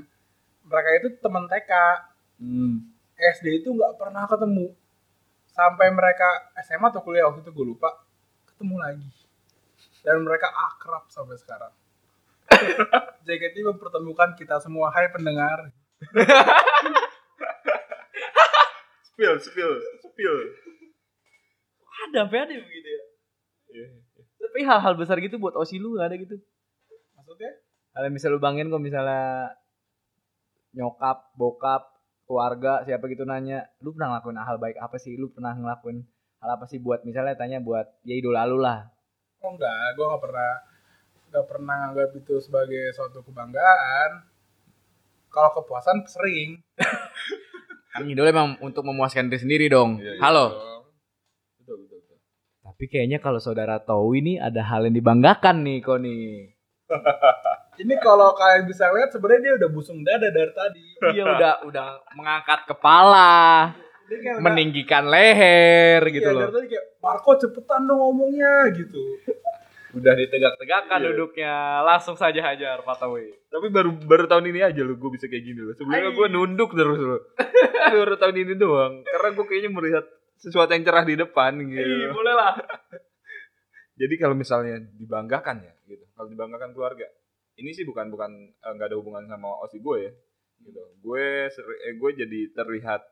Mereka 0.66 0.88
itu 1.03 1.09
teman 1.22 1.46
TK. 1.46 1.72
Hmm. 2.42 2.90
SD 3.14 3.62
itu 3.62 3.70
nggak 3.70 4.03
pernah 4.03 4.27
ketemu. 4.27 4.75
Sampai 5.53 5.92
mereka 5.94 6.51
SMA 6.64 6.90
atau 6.90 7.05
kuliah 7.05 7.29
waktu 7.31 7.44
itu 7.44 7.53
gue 7.55 7.66
lupa. 7.77 8.03
Ketemu 8.51 8.77
lagi. 8.83 9.11
Dan 10.03 10.27
mereka 10.27 10.51
akrab 10.51 11.07
sampai 11.07 11.38
sekarang. 11.38 11.70
JKT 13.27 13.57
mempertemukan 13.62 14.35
kita 14.35 14.59
semua. 14.59 14.90
Hai 14.90 15.09
pendengar. 15.11 15.70
Spill, 19.12 19.37
spill, 19.44 19.72
spill. 20.01 20.37
Ada 22.09 22.25
sampai 22.25 22.38
ada 22.48 22.55
begitu 22.59 22.88
ya. 22.88 23.03
Iya. 23.70 23.87
Tapi 24.40 24.61
hal-hal 24.64 24.96
besar 24.96 25.20
gitu 25.20 25.37
buat 25.37 25.53
Osi 25.55 25.77
lu 25.77 25.94
nggak 25.94 26.09
ada 26.11 26.16
gitu. 26.16 26.40
Maksudnya? 27.14 27.53
Yang 27.92 28.14
bisa 28.18 28.27
lu 28.33 28.40
bangin 28.40 28.72
kok 28.72 28.81
misalnya 28.81 29.53
nyokap, 30.72 31.37
bokap, 31.37 31.92
keluarga, 32.25 32.83
siapa 32.88 33.05
gitu 33.12 33.29
nanya, 33.29 33.68
lu 33.85 33.92
pernah 33.92 34.16
ngelakuin 34.16 34.40
hal 34.40 34.57
baik 34.57 34.81
apa 34.81 34.96
sih? 34.96 35.14
Lu 35.20 35.29
pernah 35.29 35.53
ngelakuin 35.55 36.03
hal 36.42 36.51
apa 36.57 36.64
sih 36.66 36.81
buat 36.81 37.05
misalnya 37.05 37.37
tanya 37.37 37.61
buat 37.61 37.87
ya 38.09 38.16
idola 38.16 38.48
lu 38.48 38.59
lah. 38.59 38.88
Oh 39.44 39.53
enggak, 39.55 39.92
gue 39.94 40.07
gak 40.09 40.22
pernah 40.25 40.72
gak 41.33 41.49
pernah 41.49 41.88
nganggap 41.88 42.12
itu 42.21 42.37
sebagai 42.45 42.92
suatu 42.92 43.25
kebanggaan. 43.25 44.29
Kalau 45.33 45.51
kepuasan 45.57 46.05
sering. 46.05 46.61
Kan 47.92 48.09
idola 48.09 48.29
memang 48.33 48.61
untuk 48.61 48.85
memuaskan 48.85 49.33
diri 49.33 49.40
sendiri 49.40 49.66
dong. 49.73 49.97
Iya, 49.97 50.16
iya. 50.16 50.21
Halo. 50.21 50.47
Betul, 51.57 51.88
betul, 51.88 51.99
betul. 52.05 52.18
Tapi 52.61 52.85
kayaknya 52.88 53.18
kalau 53.21 53.40
saudara 53.40 53.81
tahu 53.81 54.16
ini 54.16 54.37
ada 54.37 54.61
hal 54.61 54.85
yang 54.85 54.97
dibanggakan 54.97 55.64
nih 55.64 55.79
kok 55.81 56.01
nih. 56.05 56.53
Ini 57.73 57.97
kalau 58.05 58.37
kalian 58.37 58.68
bisa 58.68 58.85
lihat 58.92 59.16
sebenarnya 59.16 59.40
dia 59.49 59.55
udah 59.64 59.71
busung 59.73 60.05
dada 60.05 60.29
dari 60.29 60.53
tadi. 60.53 60.87
Dia 61.16 61.25
udah 61.25 61.53
udah 61.64 61.87
mengangkat 62.12 62.68
kepala, 62.68 63.73
meninggikan 64.45 65.09
leher 65.09 66.05
gitu 66.12 66.29
iya, 66.29 66.37
loh. 66.37 66.53
Dari 66.53 66.53
tadi 66.53 66.66
kayak 66.77 66.87
Marco 67.01 67.33
cepetan 67.40 67.88
dong 67.88 67.97
ngomongnya 67.97 68.68
gitu. 68.77 69.01
Udah 69.92 70.14
ditegak-tegakkan 70.16 70.98
Iya. 70.98 71.09
duduknya. 71.12 71.55
Langsung 71.85 72.16
saja 72.16 72.40
hajar 72.40 72.81
Fatawi. 72.81 73.28
Tapi 73.46 73.66
baru 73.68 73.92
baru 73.92 74.24
tahun 74.24 74.48
ini 74.48 74.61
aja 74.64 74.81
lo 74.81 74.96
gue 74.96 75.11
bisa 75.12 75.28
kayak 75.28 75.44
gini 75.44 75.61
loh. 75.61 75.74
Sebelumnya 75.76 76.11
gue 76.11 76.26
nunduk 76.33 76.72
terus. 76.72 76.98
Tapi 77.37 77.96
baru 77.96 78.16
tahun 78.16 78.37
ini 78.40 78.55
doang. 78.57 79.05
Karena 79.05 79.28
gue 79.31 79.44
kayaknya 79.44 79.70
melihat 79.70 80.05
sesuatu 80.40 80.72
yang 80.72 80.83
cerah 80.83 81.05
di 81.05 81.14
depan 81.14 81.61
gitu. 81.61 82.09
boleh 82.11 82.35
lah. 82.35 82.57
Jadi 83.94 84.14
kalau 84.16 84.33
misalnya 84.33 84.81
dibanggakan 84.96 85.61
ya 85.61 85.72
gitu. 85.87 86.05
Kalau 86.16 86.28
dibanggakan 86.28 86.72
keluarga. 86.72 87.07
Ini 87.52 87.70
sih 87.70 87.85
bukan 87.85 88.09
bukan 88.09 88.33
eh, 88.48 88.72
nggak 88.72 88.88
ada 88.88 88.96
hubungan 88.96 89.28
sama 89.28 89.61
osi 89.61 89.78
gue 89.78 89.96
ya. 90.00 90.12
Gitu. 90.62 90.83
Gue 90.98 91.52
seri- 91.52 91.83
eh, 91.85 91.94
gue 91.94 92.11
jadi 92.16 92.40
terlihat 92.57 93.05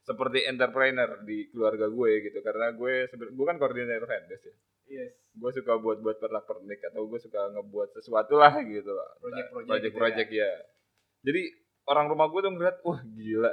seperti 0.00 0.44
entrepreneur 0.44 1.20
di 1.22 1.48
keluarga 1.48 1.86
gue 1.86 2.10
gitu 2.24 2.40
karena 2.40 2.72
gue 2.72 3.08
gue 3.08 3.46
kan 3.46 3.56
koordinator 3.56 4.08
fanbase 4.08 4.48
ya 4.48 4.54
Yes. 4.90 5.14
gue 5.30 5.50
suka 5.54 5.78
buat 5.78 6.02
buat 6.02 6.18
pernak 6.18 6.42
pernik 6.42 6.82
atau 6.90 7.06
gue 7.06 7.18
suka 7.22 7.54
ngebuat 7.54 7.94
sesuatu 7.94 8.34
lah 8.34 8.50
gitu 8.66 8.90
loh. 8.90 9.06
Project-project 9.22 9.70
project 9.70 9.92
gitu 9.94 10.00
project 10.02 10.30
ya 10.34 10.50
jadi 11.20 11.42
orang 11.88 12.06
rumah 12.08 12.26
gue 12.32 12.40
tuh 12.40 12.52
ngeliat 12.52 12.76
wah 12.84 13.00
gila. 13.04 13.52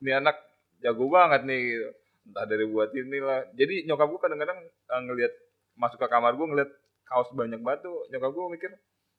Ini 0.00 0.10
anak 0.24 0.36
jago 0.80 1.04
banget 1.10 1.42
nih 1.44 1.60
gitu. 1.74 1.88
entah 2.28 2.44
dari 2.44 2.64
buat 2.68 2.92
inilah. 2.92 3.40
Jadi 3.56 3.88
nyokap 3.88 4.08
gue 4.08 4.20
kadang-kadang 4.20 4.58
eh, 4.68 5.02
ngelihat 5.08 5.32
masuk 5.80 5.96
ke 6.00 6.08
kamar 6.08 6.36
gue 6.36 6.46
ngeliat 6.48 6.70
kaos 7.08 7.32
banyak 7.32 7.60
batu 7.64 7.88
nyokap 8.12 8.30
gue 8.36 8.44
mikir 8.52 8.70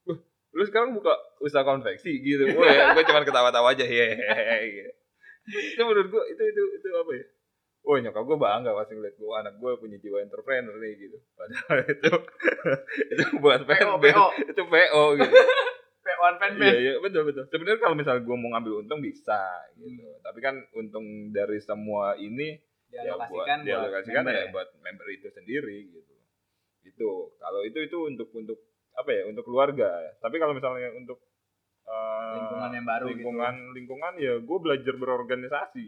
wah 0.05 0.19
lu 0.49 0.63
sekarang 0.65 0.97
buka 0.97 1.13
usaha 1.41 1.61
konveksi? 1.65 2.21
Gitu. 2.21 2.53
Gue 2.53 2.69
gue 2.69 3.03
cuma 3.05 3.25
ketawa-tawa 3.25 3.73
aja. 3.73 3.85
Hehehe 3.89 4.57
gitu. 4.69 4.91
itu 5.49 5.81
menurut 5.81 6.07
gue 6.13 6.23
itu 6.29 6.43
itu 6.45 6.61
itu 6.77 6.87
apa 6.93 7.11
ya 7.17 7.25
Oh 7.87 7.95
nyokap 7.97 8.23
gue 8.27 8.37
bangga 8.37 8.71
pasti 8.75 8.93
ngeliat 8.93 9.15
gue 9.15 9.29
anak 9.33 9.53
gue 9.57 9.71
punya 9.79 9.97
jiwa 9.97 10.19
entrepreneur 10.21 10.75
nih 10.77 10.93
gitu. 10.99 11.17
Padahal 11.33 11.77
itu 11.95 12.11
itu 13.15 13.23
buat 13.39 13.63
PO, 13.65 13.97
fanbase, 13.97 14.13
PO. 14.13 14.27
itu 14.51 14.61
PO 14.67 15.03
gitu. 15.17 15.35
PO 16.05 16.19
one 16.19 16.37
fan 16.41 16.51
Iya, 16.57 16.75
iya, 16.79 16.93
betul 16.99 17.23
betul. 17.29 17.43
Sebenarnya 17.49 17.79
kalau 17.81 17.95
misalnya 17.95 18.21
gue 18.25 18.35
mau 18.37 18.49
ngambil 18.57 18.73
untung 18.85 19.01
bisa 19.01 19.41
gitu. 19.77 20.05
Hmm. 20.05 20.21
Tapi 20.25 20.39
kan 20.41 20.55
untung 20.75 21.05
dari 21.31 21.59
semua 21.61 22.17
ini 22.19 22.57
ya 22.89 23.13
buat 23.13 23.45
Dialokasikan 23.45 23.57
buat 23.61 23.67
dialokasikan 23.69 24.23
member 24.25 24.33
ya, 24.33 24.41
ya. 24.41 24.51
buat 24.51 24.69
member 24.81 25.07
itu 25.13 25.27
sendiri 25.33 25.77
gitu. 25.93 26.13
Itu 26.85 27.09
kalau 27.37 27.61
itu 27.65 27.79
itu 27.85 27.97
untuk 28.05 28.29
untuk 28.33 28.59
apa 28.97 29.09
ya? 29.13 29.23
Untuk 29.29 29.45
keluarga. 29.45 29.89
Tapi 30.19 30.35
kalau 30.41 30.53
misalnya 30.57 30.89
untuk 30.97 31.21
eh, 31.85 32.33
Lingkungan 32.37 32.69
yang 32.73 32.85
baru 32.85 33.05
gitu. 33.07 33.11
lingkungan 33.17 33.55
lingkungan 33.73 34.13
ya 34.19 34.33
gue 34.41 34.57
belajar 34.61 34.93
berorganisasi. 34.97 35.87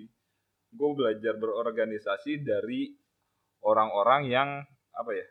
Gue 0.72 0.90
belajar 0.96 1.36
berorganisasi 1.36 2.42
dari 2.44 2.92
orang-orang 3.64 4.22
yang 4.32 4.50
apa 4.96 5.12
ya? 5.12 5.28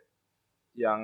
Yang 0.77 1.03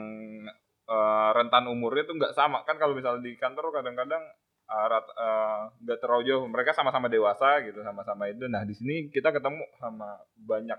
eh, 0.87 1.31
rentan 1.35 1.67
umurnya 1.73 2.05
tuh 2.07 2.17
nggak 2.21 2.37
sama 2.37 2.63
kan 2.63 2.77
kalau 2.79 2.95
misalnya 2.95 3.25
di 3.25 3.35
kantor 3.35 3.75
kadang-kadang 3.75 4.23
eh, 4.71 4.89
eh, 5.03 5.61
nggak 5.83 5.99
terlalu 5.99 6.23
jauh 6.29 6.45
mereka 6.47 6.77
sama-sama 6.77 7.11
dewasa 7.11 7.65
gitu 7.67 7.83
sama-sama 7.83 8.31
itu 8.31 8.47
nah 8.47 8.63
di 8.63 8.75
sini 8.75 9.11
kita 9.11 9.35
ketemu 9.35 9.67
sama 9.83 10.19
banyak 10.39 10.79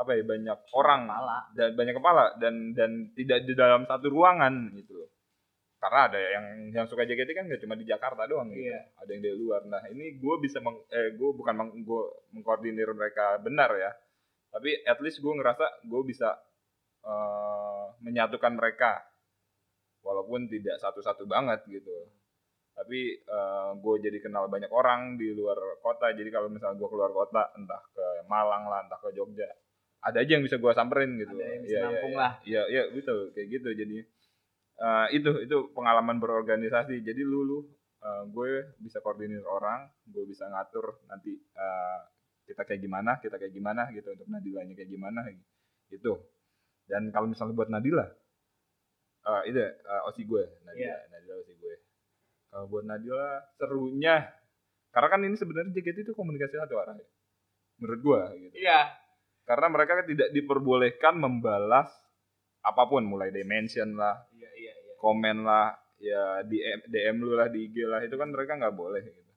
apa 0.00 0.10
ya 0.16 0.22
banyak 0.24 0.58
orang 0.72 1.02
Kepala. 1.10 1.38
dan 1.52 1.68
banyak 1.76 1.94
kepala 2.00 2.24
dan 2.40 2.54
dan 2.72 2.90
tidak 3.12 3.44
di 3.44 3.52
dalam 3.52 3.84
satu 3.84 4.08
ruangan 4.08 4.72
gitu 4.72 4.96
loh 4.96 5.10
karena 5.80 6.00
ada 6.12 6.20
yang 6.20 6.46
yang 6.76 6.84
suka 6.84 7.08
JKT 7.08 7.32
kan 7.32 7.44
nggak 7.48 7.64
cuma 7.64 7.72
di 7.72 7.88
Jakarta 7.88 8.28
doang 8.28 8.52
gitu. 8.52 8.68
Iya. 8.68 8.84
ada 9.00 9.10
yang 9.16 9.22
dari 9.24 9.36
luar. 9.40 9.64
Nah 9.64 9.82
ini 9.88 10.20
gue 10.20 10.36
bisa 10.36 10.60
meng, 10.60 10.76
eh 10.92 11.16
gue 11.16 11.30
bukan 11.32 11.54
meng, 11.56 11.70
gue 11.80 12.02
mengkoordinir 12.36 12.92
mereka 12.92 13.40
benar 13.40 13.72
ya. 13.80 13.90
Tapi 14.52 14.84
at 14.84 15.00
least 15.00 15.24
gue 15.24 15.32
ngerasa 15.32 15.88
gue 15.88 16.02
bisa 16.04 16.36
eh, 17.08 17.84
menyatukan 18.04 18.52
mereka. 18.52 19.00
Walaupun 20.04 20.52
tidak 20.52 20.76
satu-satu 20.80 21.24
banget 21.24 21.64
gitu. 21.68 21.92
Tapi 22.72 23.20
gue 23.76 23.94
jadi 24.00 24.18
kenal 24.24 24.48
banyak 24.48 24.72
orang 24.72 25.20
di 25.20 25.36
luar 25.36 25.80
kota. 25.84 26.12
Jadi 26.12 26.32
kalau 26.32 26.48
misalnya 26.48 26.80
gue 26.80 26.88
keluar 26.88 27.12
kota 27.12 27.52
entah 27.56 27.84
ke 27.92 28.24
Malang 28.24 28.64
lah 28.68 28.84
entah 28.84 28.96
ke 29.00 29.12
Jogja 29.12 29.48
ada 30.00 30.24
aja 30.24 30.32
yang 30.32 30.44
bisa 30.44 30.56
gue 30.56 30.72
samperin 30.72 31.20
gitu. 31.20 31.36
Ada 31.36 31.44
yang 31.44 31.62
bisa 31.68 31.76
iya, 31.76 31.84
nampung 31.84 32.14
iya. 32.16 32.20
lah. 32.20 32.32
iya 32.48 32.62
iya 32.72 32.82
betul. 32.88 33.18
Kayak 33.36 33.48
gitu 33.60 33.68
jadi 33.76 33.96
eh, 34.80 35.06
itu 35.14 35.30
itu 35.44 35.56
pengalaman 35.76 36.16
berorganisasi 36.16 37.04
jadi 37.04 37.20
lu 37.20 37.44
lu 37.44 37.58
eh, 38.00 38.22
gue 38.28 38.74
bisa 38.80 38.98
koordinir 39.00 39.44
orang 39.44 39.86
gue 40.08 40.24
bisa 40.24 40.48
ngatur 40.48 41.04
nanti 41.06 41.36
eh, 41.36 41.98
kita 42.48 42.66
kayak 42.66 42.80
gimana 42.82 43.12
kita 43.22 43.36
kayak 43.38 43.54
gimana 43.54 43.86
gitu 43.92 44.10
untuk 44.10 44.26
Nadilanya 44.26 44.74
kayak 44.74 44.90
gimana 44.90 45.20
gitu 45.86 46.18
dan 46.88 47.06
kalau 47.14 47.30
misalnya 47.30 47.54
buat 47.54 47.70
Nadila 47.70 48.06
eh 49.20 49.42
itu 49.52 49.60
eh, 49.60 50.08
osi 50.08 50.24
gue 50.24 50.44
Nadila 50.64 50.88
Iya. 50.90 50.96
Nadila 51.12 51.34
osi 51.38 51.52
gue 51.54 51.74
kalau 52.50 52.66
buat 52.66 52.84
Nadila 52.88 53.28
serunya 53.54 54.16
karena 54.90 55.06
kan 55.06 55.20
ini 55.22 55.36
sebenarnya 55.38 55.70
JKT 55.70 55.98
itu 56.02 56.12
komunikasi 56.16 56.58
satu 56.58 56.74
arah 56.80 56.98
ya 56.98 57.06
menurut 57.78 58.00
gue 58.02 58.20
gitu 58.48 58.54
Iya. 58.66 58.90
karena 59.46 59.66
mereka 59.70 60.02
tidak 60.02 60.34
diperbolehkan 60.34 61.14
membalas 61.14 61.86
apa 62.60 62.84
pun 62.84 63.00
mulai 63.08 63.32
dimension 63.32 63.96
lah. 63.96 64.20
Komen 65.00 65.42
lah 65.42 65.72
ya 65.96 66.44
DM 66.44 66.80
DM 66.86 67.16
lu 67.18 67.32
lah 67.34 67.48
di 67.48 67.66
IG 67.66 67.76
lah 67.82 68.00
itu 68.00 68.14
kan 68.14 68.28
mereka 68.28 68.54
nggak 68.54 68.72
boleh 68.72 69.00
gitu 69.02 69.32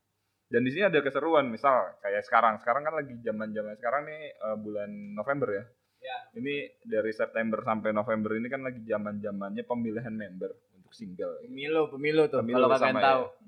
dan 0.45 0.61
di 0.61 0.69
sini 0.69 0.85
ada 0.85 0.99
keseruan 0.99 1.47
misal 1.47 1.97
kayak 1.97 2.21
sekarang 2.21 2.55
sekarang 2.57 2.83
kan 2.83 2.93
lagi 2.93 3.15
zaman 3.17 3.49
zaman 3.49 3.73
sekarang 3.73 4.01
nih 4.03 4.21
eh, 4.29 4.57
bulan 4.57 4.89
November 5.13 5.49
ya 5.53 5.65
Ya. 6.03 6.19
ini 6.35 6.51
dari 6.83 7.15
September 7.15 7.63
sampai 7.63 7.95
November 7.95 8.35
ini 8.35 8.51
kan 8.51 8.59
lagi 8.59 8.83
zaman 8.83 9.23
zamannya 9.23 9.63
pemilihan 9.63 10.11
member 10.11 10.51
untuk 10.75 10.91
single 10.91 11.39
Pemilu, 11.39 11.87
pemilu 11.87 12.27
tuh. 12.27 12.43
Pemilu 12.43 12.59
Kalau 12.59 12.75
kalian 12.75 12.99
tahu. 12.99 13.23
ya. 13.23 13.47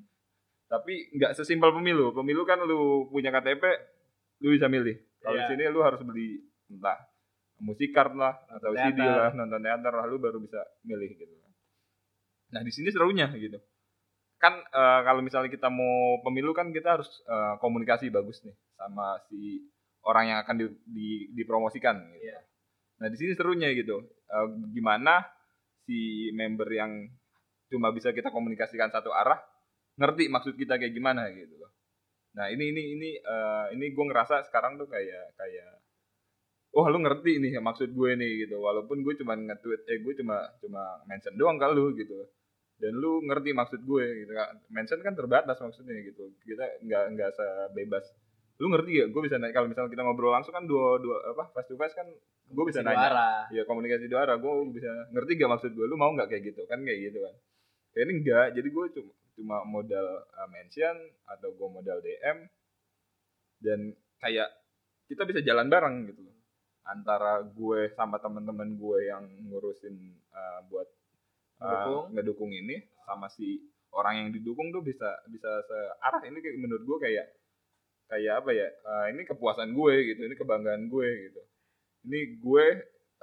tapi 0.65 0.93
nggak 1.11 1.35
sesimpel 1.35 1.69
pemilu 1.69 2.09
pemilu 2.09 2.41
kan 2.41 2.57
lu 2.57 3.05
punya 3.05 3.27
KTP 3.29 3.59
lu 4.39 4.55
bisa 4.55 4.65
milih 4.65 4.95
kalau 5.19 5.35
Iya. 5.35 5.43
di 5.43 5.51
sini 5.51 5.63
lu 5.67 5.83
harus 5.83 5.99
beli 5.99 6.39
entah 6.65 6.95
musikart 7.59 8.15
lah 8.15 8.39
atau 8.49 8.71
CD 8.71 8.99
lah 8.99 9.31
nonton 9.31 9.59
teater 9.59 9.91
lah 9.91 10.05
lu 10.05 10.15
baru 10.15 10.39
bisa 10.39 10.63
milih 10.81 11.11
gitu 11.11 11.35
nah 12.55 12.61
di 12.63 12.71
sini 12.71 12.89
serunya 12.95 13.27
gitu 13.35 13.59
kan 14.43 14.53
eh, 14.61 14.99
kalau 15.07 15.21
misalnya 15.25 15.49
kita 15.51 15.67
mau 15.71 16.19
pemilu 16.25 16.51
kan 16.55 16.69
kita 16.75 16.99
harus 16.99 17.09
eh, 17.27 17.55
komunikasi 17.63 18.11
bagus 18.13 18.43
nih 18.45 18.55
sama 18.79 19.19
si 19.31 19.63
orang 20.05 20.25
yang 20.35 20.39
akan 20.45 20.55
di, 20.61 20.65
di- 20.85 21.27
dipromosikan 21.33 21.97
gitu. 22.15 22.23
Iya. 22.29 22.39
nah 23.03 23.07
di 23.11 23.17
sini 23.19 23.33
serunya 23.37 23.69
gitu 23.75 23.99
Eh, 24.25 24.47
gimana 24.73 25.21
si 25.85 26.29
member 26.33 26.65
yang 26.73 26.91
cuma 27.69 27.93
bisa 27.93 28.09
kita 28.11 28.33
komunikasikan 28.33 28.89
satu 28.89 29.13
arah 29.13 29.37
ngerti 30.01 30.27
maksud 30.33 30.57
kita 30.57 30.81
kayak 30.81 30.93
gimana 30.97 31.29
gitu 31.31 31.55
loh. 31.61 31.71
Nah 32.37 32.49
ini 32.49 32.73
ini 32.73 32.83
ini 32.97 33.09
eh, 33.21 33.65
ini 33.77 33.85
gue 33.95 34.05
ngerasa 34.09 34.47
sekarang 34.49 34.81
tuh 34.81 34.89
kayak 34.89 35.37
kayak 35.39 35.71
wah 36.75 36.87
lu 36.91 36.99
ngerti 37.05 37.31
nih 37.43 37.51
maksud 37.63 37.89
gue 37.97 38.11
nih 38.21 38.31
gitu 38.45 38.55
walaupun 38.59 38.97
gue 39.05 39.13
cuma 39.21 39.33
nge-tweet 39.39 39.81
eh 39.91 39.97
gue 40.03 40.13
cuma 40.19 40.37
cuma 40.61 40.81
mention 41.09 41.33
doang 41.39 41.57
ke 41.61 41.67
lu 41.71 41.95
gitu 41.95 42.17
dan 42.75 42.91
lu 42.91 43.23
ngerti 43.23 43.55
maksud 43.55 43.79
gue 43.87 44.05
gitu 44.25 44.33
kan 44.35 44.59
mention 44.67 44.99
kan 44.99 45.15
terbatas 45.15 45.57
maksudnya 45.63 45.95
gitu. 46.03 46.31
Kita 46.43 46.83
nggak 46.83 47.03
nggak 47.15 47.29
sebebas. 47.35 48.05
Lu 48.59 48.71
ngerti 48.71 49.03
gak 49.03 49.09
gue 49.11 49.21
bisa 49.27 49.35
naik 49.35 49.51
kalau 49.51 49.67
misalnya 49.67 49.91
kita 49.91 50.03
ngobrol 50.03 50.31
langsung 50.31 50.55
kan 50.55 50.63
dua 50.63 50.99
dua 50.99 51.35
apa 51.35 51.51
face 51.55 51.71
to 51.71 51.75
face 51.75 51.95
kan 51.95 52.07
gue 52.45 52.65
bisa 52.67 52.83
nanya. 52.83 53.11
Duara. 53.11 53.29
ya 53.51 53.63
komunikasi 53.67 54.07
dua 54.11 54.27
arah. 54.27 54.37
Gue 54.39 54.51
bisa 54.75 54.91
ngerti 55.11 55.31
gak 55.39 55.51
maksud 55.55 55.71
gue 55.71 55.85
lu 55.87 55.95
mau 55.95 56.11
nggak 56.15 56.27
kayak 56.31 56.43
gitu? 56.55 56.61
Kan 56.67 56.83
kayak 56.83 56.99
gitu 57.11 57.19
kan. 57.23 57.35
Kayak 57.95 58.03
ini 58.07 58.13
enggak 58.19 58.47
jadi 58.55 58.67
gue 58.67 58.85
cuma 58.99 59.11
cuma 59.35 59.57
modal 59.67 60.07
uh, 60.23 60.47
mention 60.47 60.95
atau 61.27 61.51
gue 61.51 61.67
modal 61.67 61.99
DM 61.99 62.47
dan 63.59 63.91
kayak 64.23 64.47
kita 65.11 65.27
bisa 65.27 65.39
jalan 65.43 65.67
bareng 65.67 66.07
gitu 66.07 66.23
antara 66.87 67.43
gue 67.43 67.91
sama 67.97 68.21
teman-teman 68.21 68.79
gue 68.79 68.99
yang 69.11 69.25
ngurusin 69.51 69.95
uh, 70.31 70.59
buat 70.71 70.87
uh, 71.59 71.65
Ngedukung. 71.65 72.03
ngedukung 72.13 72.51
ini 72.51 72.75
sama 73.05 73.27
si 73.29 73.61
orang 73.95 74.27
yang 74.27 74.29
didukung 74.35 74.73
tuh 74.75 74.83
bisa 74.83 75.07
bisa 75.31 75.47
searah. 75.67 76.21
Ini 76.23 76.35
kayak 76.35 76.57
menurut 76.59 76.83
gue 76.83 76.97
kayak 77.07 77.25
kayak 78.11 78.33
apa 78.43 78.51
ya? 78.51 78.67
Uh, 78.83 79.05
ini 79.15 79.21
kepuasan 79.23 79.71
gue 79.71 79.93
gitu 80.13 80.21
ini 80.25 80.35
kebanggaan 80.35 80.91
gue 80.91 81.07
gitu. 81.31 81.41
Ini 82.05 82.19
gue 82.37 82.65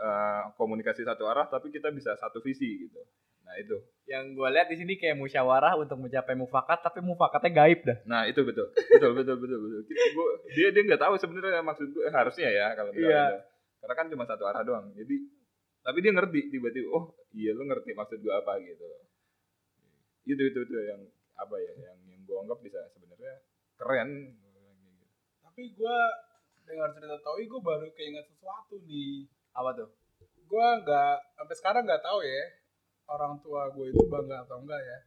uh, 0.01 0.43
komunikasi 0.57 1.05
satu 1.05 1.29
arah 1.29 1.47
tapi 1.47 1.69
kita 1.69 1.93
bisa 1.93 2.17
satu 2.17 2.41
visi 2.41 2.89
gitu. 2.89 2.99
Nah 3.43 3.59
itu. 3.61 3.77
Yang 4.09 4.25
gue 4.39 4.49
lihat 4.49 4.69
di 4.73 4.77
sini 4.81 4.95
kayak 4.97 5.19
musyawarah 5.19 5.77
untuk 5.79 5.99
mencapai 5.99 6.35
mufakat, 6.35 6.83
tapi 6.83 6.99
mufakatnya 7.05 7.51
gaib 7.53 7.81
dah. 7.85 7.99
nah 8.09 8.23
itu 8.25 8.41
betul. 8.43 8.71
Betul 8.73 9.13
betul 9.19 9.37
betul 9.39 9.59
betul. 9.61 9.81
Gue, 9.87 10.29
dia 10.57 10.69
dia 10.73 10.83
nggak 10.89 11.03
tahu 11.03 11.15
sebenarnya 11.21 11.61
maksud 11.61 11.87
gue 11.93 12.07
harusnya 12.09 12.49
ya 12.49 12.67
kalau 12.75 12.91
misalnya 12.97 13.13
Iya. 13.13 13.27
karena 13.83 13.95
kan 13.99 14.07
cuma 14.09 14.25
satu 14.25 14.45
arah 14.49 14.63
doang. 14.65 14.89
Jadi 14.97 15.17
tapi 15.83 15.99
dia 16.03 16.13
ngerti 16.15 16.51
tiba-tiba 16.51 16.89
oh 16.95 17.05
iya 17.35 17.55
lu 17.55 17.67
ngerti 17.67 17.95
maksud 17.95 18.19
gue 18.23 18.35
apa 18.35 18.59
gitu 18.63 18.87
itu 20.23 20.43
itu 20.55 20.59
itu 20.63 20.75
yang 20.87 21.03
apa 21.35 21.57
ya 21.59 21.73
yang 21.91 21.99
yang 22.07 22.21
gue 22.23 22.37
anggap 22.39 22.59
bisa 22.63 22.79
sebenarnya 22.95 23.43
keren 23.83 24.11
Tapi 25.43 25.69
gue 25.77 25.99
dengar 26.65 26.97
cerita 26.97 27.21
Toi, 27.21 27.45
gue 27.45 27.61
baru 27.61 27.85
keinget 27.93 28.25
sesuatu 28.25 28.81
nih. 28.89 29.29
Apa 29.53 29.77
tuh? 29.77 29.91
Gue 30.49 30.67
nggak 30.81 31.17
sampai 31.37 31.57
sekarang 31.61 31.83
nggak 31.85 32.01
tahu 32.01 32.25
ya 32.25 32.45
orang 33.13 33.37
tua 33.45 33.69
gue 33.69 33.93
itu 33.93 34.01
bangga 34.09 34.49
atau 34.49 34.65
enggak 34.65 34.81
ya. 34.81 34.99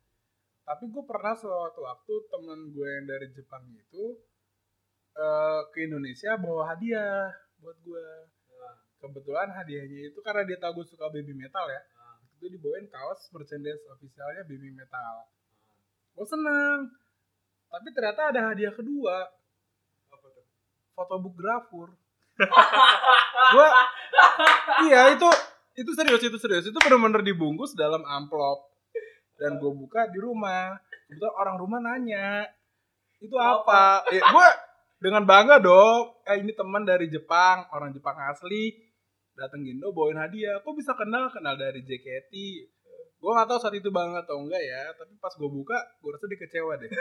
Tapi 0.70 0.86
gue 0.90 1.04
pernah 1.06 1.34
suatu 1.34 1.82
waktu 1.82 2.14
teman 2.30 2.70
gue 2.70 2.88
yang 2.90 3.06
dari 3.10 3.28
Jepang 3.34 3.66
itu 3.74 4.22
eh, 5.18 5.62
ke 5.74 5.90
Indonesia 5.90 6.38
bawa 6.38 6.78
hadiah 6.78 7.34
buat 7.58 7.78
gue. 7.82 8.06
Kebetulan 9.00 9.52
hadiahnya 9.54 10.10
itu 10.10 10.20
karena 10.24 10.44
dia 10.48 10.58
tahu 10.58 10.82
gue 10.82 10.88
suka 10.90 11.12
baby 11.12 11.36
metal 11.36 11.66
ya. 11.70 11.82
Itu 12.36 12.52
dibawain 12.52 12.88
kaos 12.90 13.30
merchandise 13.32 13.84
officialnya 13.92 14.44
baby 14.48 14.72
metal. 14.74 15.30
Gue 16.16 16.28
seneng. 16.28 16.90
Tapi 17.70 17.88
ternyata 17.92 18.22
ada 18.32 18.42
hadiah 18.54 18.74
kedua. 18.74 19.30
Fotobook 20.96 21.36
grafur. 21.36 21.92
gua 23.56 23.70
iya 24.88 25.16
itu 25.16 25.30
itu 25.76 25.92
serius 25.96 26.20
itu 26.24 26.38
serius 26.40 26.66
itu 26.68 26.78
benar-benar 26.84 27.24
dibungkus 27.24 27.76
dalam 27.76 28.04
amplop 28.04 28.72
dan 29.36 29.60
gue 29.60 29.72
buka 29.72 30.08
di 30.12 30.20
rumah 30.20 30.80
kebetulan 31.08 31.36
orang 31.36 31.56
rumah 31.60 31.80
nanya 31.84 32.48
itu 33.20 33.36
apa 33.36 34.04
ya, 34.12 34.24
gue 34.24 34.48
dengan 35.00 35.24
bangga 35.28 35.60
dong 35.60 36.16
eh 36.24 36.40
ini 36.40 36.56
teman 36.56 36.88
dari 36.88 37.12
Jepang 37.12 37.68
orang 37.76 37.92
Jepang 37.92 38.16
asli 38.32 38.76
dateng 39.36 39.68
Indo 39.68 39.92
bawain 39.92 40.20
hadiah 40.20 40.64
kok 40.64 40.76
bisa 40.76 40.96
kenal 40.96 41.28
kenal 41.32 41.60
dari 41.60 41.84
JKT 41.84 42.34
gue 43.16 43.32
gak 43.32 43.48
tahu 43.50 43.60
saat 43.60 43.76
itu 43.76 43.90
bangga 43.90 44.22
atau 44.24 44.44
enggak 44.44 44.62
ya 44.64 44.92
tapi 44.96 45.16
pas 45.20 45.34
gue 45.34 45.50
buka 45.50 45.78
gue 46.04 46.10
rasa 46.14 46.26
dia 46.28 46.40
kecewa 46.40 46.74
deh 46.80 46.92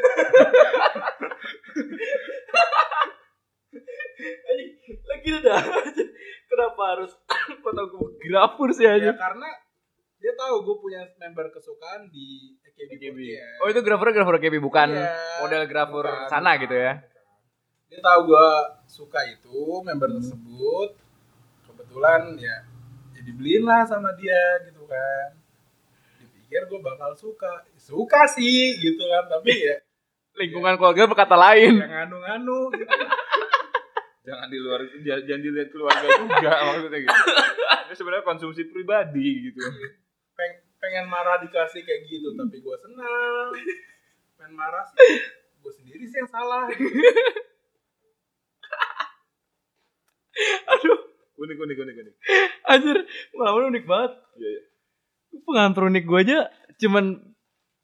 Lagi 5.05 5.31
dah. 5.42 5.59
Kenapa 6.47 6.83
harus 6.97 7.12
fotografer 7.64 8.68
sih 8.73 8.87
ya 8.87 9.12
karena 9.18 9.49
dia 10.23 10.33
tahu 10.38 10.64
gue 10.64 10.77
punya 10.81 11.03
member 11.20 11.51
kesukaan 11.53 12.09
di 12.09 12.57
KB48. 12.75 13.62
Oh 13.62 13.68
itu 13.70 13.81
grafer 13.87 14.09
grafer 14.11 14.37
KB 14.42 14.55
bukan 14.59 14.88
Iya, 14.90 15.14
model 15.44 15.62
grafer 15.70 16.07
bukan, 16.07 16.31
sana 16.31 16.59
gitu 16.59 16.75
ya? 16.75 16.99
Dia 17.87 18.01
tahu 18.03 18.35
gua 18.35 18.47
suka 18.90 19.23
itu 19.31 19.55
member 19.87 20.11
tersebut. 20.18 20.90
Kebetulan 21.94 22.35
ya 22.42 22.57
ya 23.14 23.20
dibeliin 23.22 23.62
lah 23.62 23.87
sama 23.87 24.11
dia 24.18 24.66
gitu 24.66 24.83
kan. 24.83 25.30
Dipikir 26.18 26.66
gua 26.66 26.90
bakal 26.90 27.14
suka. 27.14 27.62
Suka 27.78 28.26
sih 28.26 28.74
gitu 28.83 28.98
kan, 29.07 29.30
tapi 29.30 29.54
ya 29.54 29.78
Lingkungan 30.35 30.74
keluarga 30.74 31.07
berkata 31.07 31.38
lain. 31.38 31.78
yang 31.78 32.11
anu-anu 32.11 32.66
gitu. 32.74 32.83
jangan 34.26 34.50
di 34.50 34.59
luar 34.59 34.83
itu 34.83 35.07
jangan, 35.07 35.38
dilihat 35.38 35.70
keluarga 35.70 36.09
juga 36.18 36.50
maksudnya 36.66 36.98
gitu 37.07 37.14
ini 37.87 37.94
sebenarnya 37.94 38.24
konsumsi 38.26 38.66
pribadi 38.66 39.52
gitu 39.52 39.62
Peng- 40.35 40.64
pengen 40.83 41.07
marah 41.07 41.38
dikasih 41.46 41.87
kayak 41.87 42.11
gitu, 42.11 42.35
tapi 42.35 42.59
gua 42.59 42.74
senang. 42.83 43.54
Pengen 44.35 44.59
marah 44.59 44.83
sih, 44.90 45.22
gua 45.62 45.70
sendiri 45.70 46.02
sih 46.11 46.18
yang 46.18 46.26
salah. 46.26 46.66
Aduh, 50.74 50.98
unik 51.44 51.59
unik 51.61 51.76
unik 51.85 51.96
unik 52.00 52.14
anjir, 52.72 52.96
pengalaman 53.33 53.70
unik 53.76 53.85
banget. 53.85 54.12
iya 54.40 54.48
iya 54.48 54.62
Pengantar 55.44 55.83
unik 55.90 56.04
gue 56.07 56.18
aja 56.24 56.38
cuman 56.80 57.04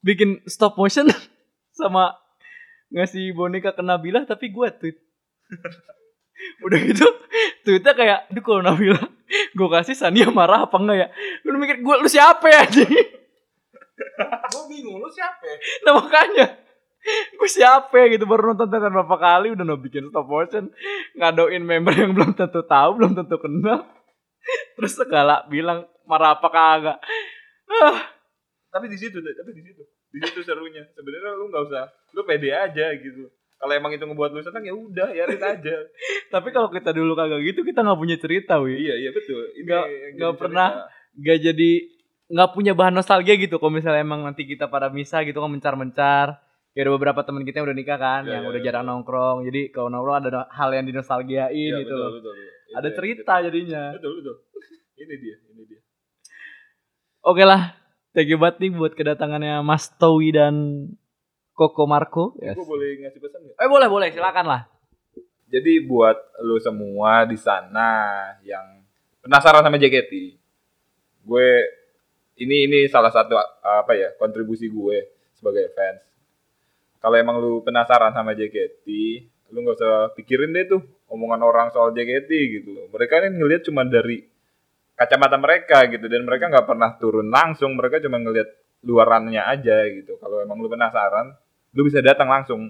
bikin 0.01 0.41
stop 0.49 0.75
motion 0.79 1.07
sama 1.79 2.15
ngasih 2.91 3.31
boneka 3.37 3.71
ke 3.71 3.83
Nabila 3.85 4.25
tapi 4.27 4.51
gue 4.51 4.67
tweet. 4.81 4.97
Udah 6.65 6.79
gitu, 6.81 7.05
tweetnya 7.61 7.93
kayak, 7.93 8.19
aduh 8.33 8.41
kalau 8.41 8.61
Nabila 8.65 8.97
gue 9.29 9.67
kasih 9.77 9.95
Sania 9.95 10.27
marah 10.33 10.65
apa 10.65 10.75
enggak 10.81 10.97
ya? 10.97 11.07
Lu 11.45 11.55
mikir 11.61 11.79
gue 11.79 11.95
lu 12.01 12.09
siapa 12.09 12.49
ya 12.49 12.65
gua 14.51 14.63
bingung 14.67 14.97
lu 14.99 15.09
siapa 15.09 15.43
ya? 15.45 15.57
Nah 15.87 15.93
makanya 15.97 16.45
gue 17.37 17.49
siapa 17.49 17.93
ya 17.97 18.13
gitu 18.13 18.29
baru 18.29 18.53
nonton 18.53 18.69
teater 18.69 18.93
berapa 18.93 19.17
kali 19.17 19.53
udah 19.57 19.65
no 19.65 19.77
bikin 19.81 20.13
stop 20.13 20.29
motion. 20.29 20.69
Ngadoin 21.17 21.63
member 21.65 21.93
yang 21.97 22.13
belum 22.13 22.37
tentu 22.37 22.61
tahu 22.61 22.89
belum 23.01 23.17
tentu 23.17 23.41
kenal. 23.41 23.89
Terus 24.77 24.93
segala 24.93 25.45
bilang 25.49 25.89
marah 26.05 26.37
apa 26.37 26.47
kagak? 26.49 26.97
Ah. 27.69 27.99
Tapi 28.71 28.87
di 28.87 28.97
situ 28.97 29.17
tapi 29.19 29.51
di 29.57 29.63
situ. 29.65 29.81
Di 30.13 30.19
situ 30.21 30.39
serunya. 30.45 30.85
Sebenarnya 30.93 31.33
lu 31.35 31.49
nggak 31.49 31.63
usah 31.67 31.83
lu 32.13 32.21
pede 32.23 32.53
aja 32.53 32.93
gitu. 32.93 33.27
Kalau 33.61 33.73
emang 33.77 33.93
itu 33.93 34.01
ngebuat 34.01 34.33
lu 34.33 34.41
senang 34.41 34.65
ya 34.65 34.73
udah 34.73 35.09
ya 35.13 35.25
aja. 35.25 35.75
Tapi 36.33 36.49
kalau 36.53 36.69
kita 36.69 36.93
dulu 36.93 37.17
kagak 37.17 37.41
gitu 37.45 37.65
kita 37.65 37.81
nggak 37.81 37.99
punya 37.99 38.17
cerita 38.21 38.61
wi. 38.61 38.77
Iya 38.77 38.95
iya 38.97 39.09
betul. 39.09 39.41
Nggak- 39.65 39.89
nggak 40.17 40.33
pernah. 40.37 40.69
nggak 41.11 41.39
jadi 41.43 41.71
nggak 42.31 42.49
punya 42.55 42.71
bahan 42.77 42.95
nostalgia 42.95 43.35
gitu. 43.35 43.57
Kalau 43.57 43.73
misalnya 43.73 44.05
emang 44.05 44.23
nanti 44.23 44.45
kita 44.47 44.71
pada 44.71 44.87
misah 44.87 45.25
gitu 45.27 45.41
kan 45.43 45.51
mencar-mencar 45.51 46.50
kayak 46.71 46.83
ada 46.87 46.91
beberapa 46.95 47.19
teman 47.27 47.43
kita 47.43 47.59
yang 47.59 47.67
udah 47.67 47.77
nikah 47.77 47.99
kan 47.99 48.21
Iya, 48.23 48.31
yang 48.39 48.43
iya, 48.47 48.51
udah 48.51 48.61
iya. 48.63 48.67
jarang 48.71 48.85
nongkrong 48.87 49.37
jadi 49.47 49.61
kalau 49.75 49.89
nongkrong 49.91 50.17
ada 50.23 50.47
hal 50.55 50.69
yang 50.71 50.85
dinostalgiain 50.87 51.51
Iya, 51.51 51.83
gitu 51.83 51.91
betul, 51.91 52.11
betul, 52.19 52.33
betul. 52.33 52.49
Itu 52.71 52.77
ada 52.79 52.89
cerita 52.95 53.33
jadinya 53.43 53.83
betul 53.95 54.11
betul 54.23 54.35
ini 55.01 55.15
dia 55.19 55.35
ini 55.51 55.63
dia 55.67 55.81
Oke 57.21 57.45
lah, 57.45 57.77
thank 58.17 58.33
you 58.33 58.41
banget 58.41 58.65
nih 58.65 58.73
buat 58.73 58.97
kedatangannya 58.97 59.61
Mas 59.61 59.93
Towi 59.93 60.33
dan 60.33 60.89
Koko 61.53 61.85
Marco. 61.85 62.33
Ini 62.41 62.57
gue 62.57 62.65
boleh 62.65 62.97
ngasih 63.05 63.21
pesan 63.21 63.39
nggak 63.45 63.61
Eh 63.61 63.69
boleh 63.69 63.87
boleh, 63.93 64.09
silakan 64.09 64.45
lah. 64.49 64.61
Jadi 65.45 65.85
buat 65.85 66.17
lu 66.41 66.57
semua 66.57 67.29
di 67.29 67.37
sana 67.37 68.17
yang 68.41 68.81
penasaran 69.21 69.61
sama 69.61 69.77
JKT, 69.77 70.11
gue 71.21 71.47
ini 72.41 72.65
ini 72.65 72.79
salah 72.89 73.13
satu 73.13 73.37
apa 73.61 73.93
ya 73.93 74.17
kontribusi 74.17 74.65
gue 74.65 75.13
sebagai 75.37 75.69
fans. 75.77 76.01
Kalau 77.01 77.15
emang 77.17 77.41
lu 77.41 77.65
penasaran 77.65 78.13
sama 78.13 78.37
JKT, 78.37 78.85
lu 79.51 79.57
nggak 79.65 79.77
usah 79.81 79.93
pikirin 80.13 80.53
deh 80.53 80.69
tuh 80.69 80.81
omongan 81.09 81.41
orang 81.41 81.67
soal 81.73 81.89
JKT 81.91 82.29
gitu. 82.61 82.71
Mereka 82.93 83.25
ini 83.25 83.41
ngelihat 83.41 83.65
cuma 83.65 83.81
dari 83.83 84.21
kacamata 84.93 85.41
mereka 85.41 85.89
gitu 85.89 86.05
dan 86.05 86.21
mereka 86.23 86.45
nggak 86.53 86.67
pernah 86.69 86.93
turun 87.01 87.33
langsung, 87.33 87.73
mereka 87.73 87.97
cuma 88.05 88.21
ngelihat 88.21 88.47
luarannya 88.85 89.41
aja 89.41 89.81
gitu. 89.89 90.21
Kalau 90.21 90.45
emang 90.45 90.61
lu 90.61 90.69
penasaran, 90.69 91.33
lu 91.73 91.81
bisa 91.87 92.05
datang 92.05 92.29
langsung 92.29 92.69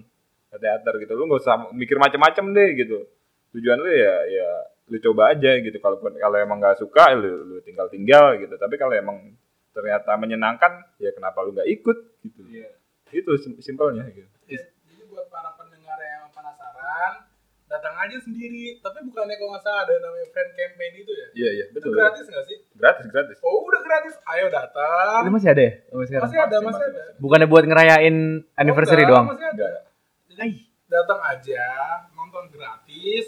ke 0.51 0.57
teater 0.59 0.93
gitu 0.99 1.15
lu 1.15 1.31
nggak 1.31 1.41
usah 1.41 1.55
mikir 1.71 1.95
macam-macam 1.95 2.45
deh 2.51 2.69
gitu 2.75 3.07
tujuan 3.55 3.79
lu 3.79 3.87
ya 3.87 4.15
ya 4.27 4.49
lu 4.91 4.99
coba 4.99 5.31
aja 5.31 5.55
gitu 5.63 5.79
kalaupun 5.79 6.19
kalau 6.19 6.35
emang 6.35 6.59
nggak 6.59 6.75
suka 6.83 7.15
lu, 7.15 7.47
lu 7.47 7.57
tinggal 7.63 7.87
tinggal 7.87 8.35
gitu 8.35 8.59
tapi 8.59 8.75
kalau 8.75 8.91
emang 8.91 9.31
ternyata 9.71 10.11
menyenangkan 10.19 10.83
ya 10.99 11.15
kenapa 11.15 11.39
lu 11.47 11.55
nggak 11.55 11.69
ikut 11.71 11.97
gitu 12.27 12.41
Iya. 12.51 12.69
Itu 13.13 13.31
sim- 13.37 13.59
simpelnya 13.59 14.03
gitu 14.07 14.27
Jadi 14.47 14.63
buat 15.05 15.27
para 15.27 15.51
pendengar 15.53 15.97
yang 15.97 16.27
penasaran, 16.29 17.27
datang 17.65 17.95
aja 17.97 18.17
sendiri. 18.17 18.77
Tapi 18.77 19.03
bukannya 19.03 19.35
kalau 19.35 19.51
nggak 19.51 19.61
salah 19.61 19.81
ada 19.81 19.93
namanya 19.97 20.27
friend 20.27 20.51
campaign 20.53 20.93
itu 20.97 21.11
ya? 21.11 21.27
iya 21.33 21.49
iya 21.53 21.65
Itu 21.67 21.75
betul 21.77 21.91
gratis 21.93 22.25
nggak 22.25 22.45
sih? 22.45 22.57
gratis 22.73 23.05
gratis 23.07 23.37
Oh 23.41 23.63
udah 23.63 23.81
gratis, 23.81 24.13
ayo 24.29 24.47
datang. 24.47 25.21
Itu 25.21 25.31
masih 25.31 25.49
ada 25.49 25.61
ya? 25.61 25.71
Sekarang? 25.71 25.99
Masih 25.99 26.15
ada, 26.15 26.21
Masih, 26.21 26.39
masih 26.41 26.67
masih, 26.67 26.85
ada. 26.85 27.01
masih. 27.01 27.19
Bukannya 27.19 27.47
buat 27.47 27.63
ngerayain 27.63 28.15
anniversary 28.53 29.01
Oh, 29.01 29.05
enggak, 29.05 29.11
doang? 29.13 29.25
Masih 29.29 29.45
ada. 29.45 29.63
Enggak. 29.63 29.83
Jadi 30.27 30.49
datang 30.87 31.19
aja, 31.21 31.63
nonton 32.11 32.43
gratis. 32.49 33.25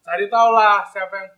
Cari 0.00 0.26
tahu 0.26 0.48
lah 0.50 0.82
siapa 0.84 1.14
yang 1.16 1.28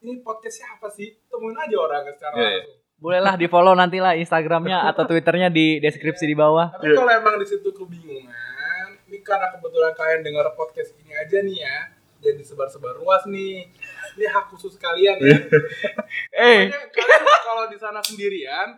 ini 0.00 0.12
podcast 0.20 0.56
siapa 0.56 0.86
sih? 0.88 1.16
Temuin 1.26 1.54
aja 1.54 1.76
orangnya 1.76 2.12
secara 2.12 2.34
Iya, 2.34 2.42
iya. 2.42 2.54
langsung. 2.56 2.78
Bolehlah 3.04 3.36
di 3.36 3.44
follow 3.52 3.76
nanti 3.76 4.00
lah 4.00 4.16
Instagramnya 4.16 4.88
atau 4.88 5.04
Twitternya 5.04 5.52
di 5.52 5.76
deskripsi 5.76 6.24
di 6.24 6.32
bawah. 6.32 6.72
Tapi 6.72 6.96
kalau 6.96 7.12
emang 7.12 7.36
di 7.36 7.44
situ 7.44 7.68
kebingungan, 7.68 8.96
ini 9.12 9.20
karena 9.20 9.52
kebetulan 9.52 9.92
kalian 9.92 10.24
dengar 10.24 10.48
podcast 10.56 10.96
ini 11.04 11.12
aja 11.12 11.44
nih 11.44 11.60
ya, 11.60 11.92
jadi 12.24 12.40
sebar-sebar 12.40 12.96
luas 12.96 13.28
nih. 13.28 13.68
Ini 14.16 14.24
hak 14.24 14.48
khusus 14.56 14.80
kalian 14.80 15.20
ya. 15.20 15.36
Eh, 16.48 16.72
kalian 16.72 17.22
kalau 17.44 17.68
di 17.68 17.76
sana 17.76 18.00
sendirian, 18.00 18.72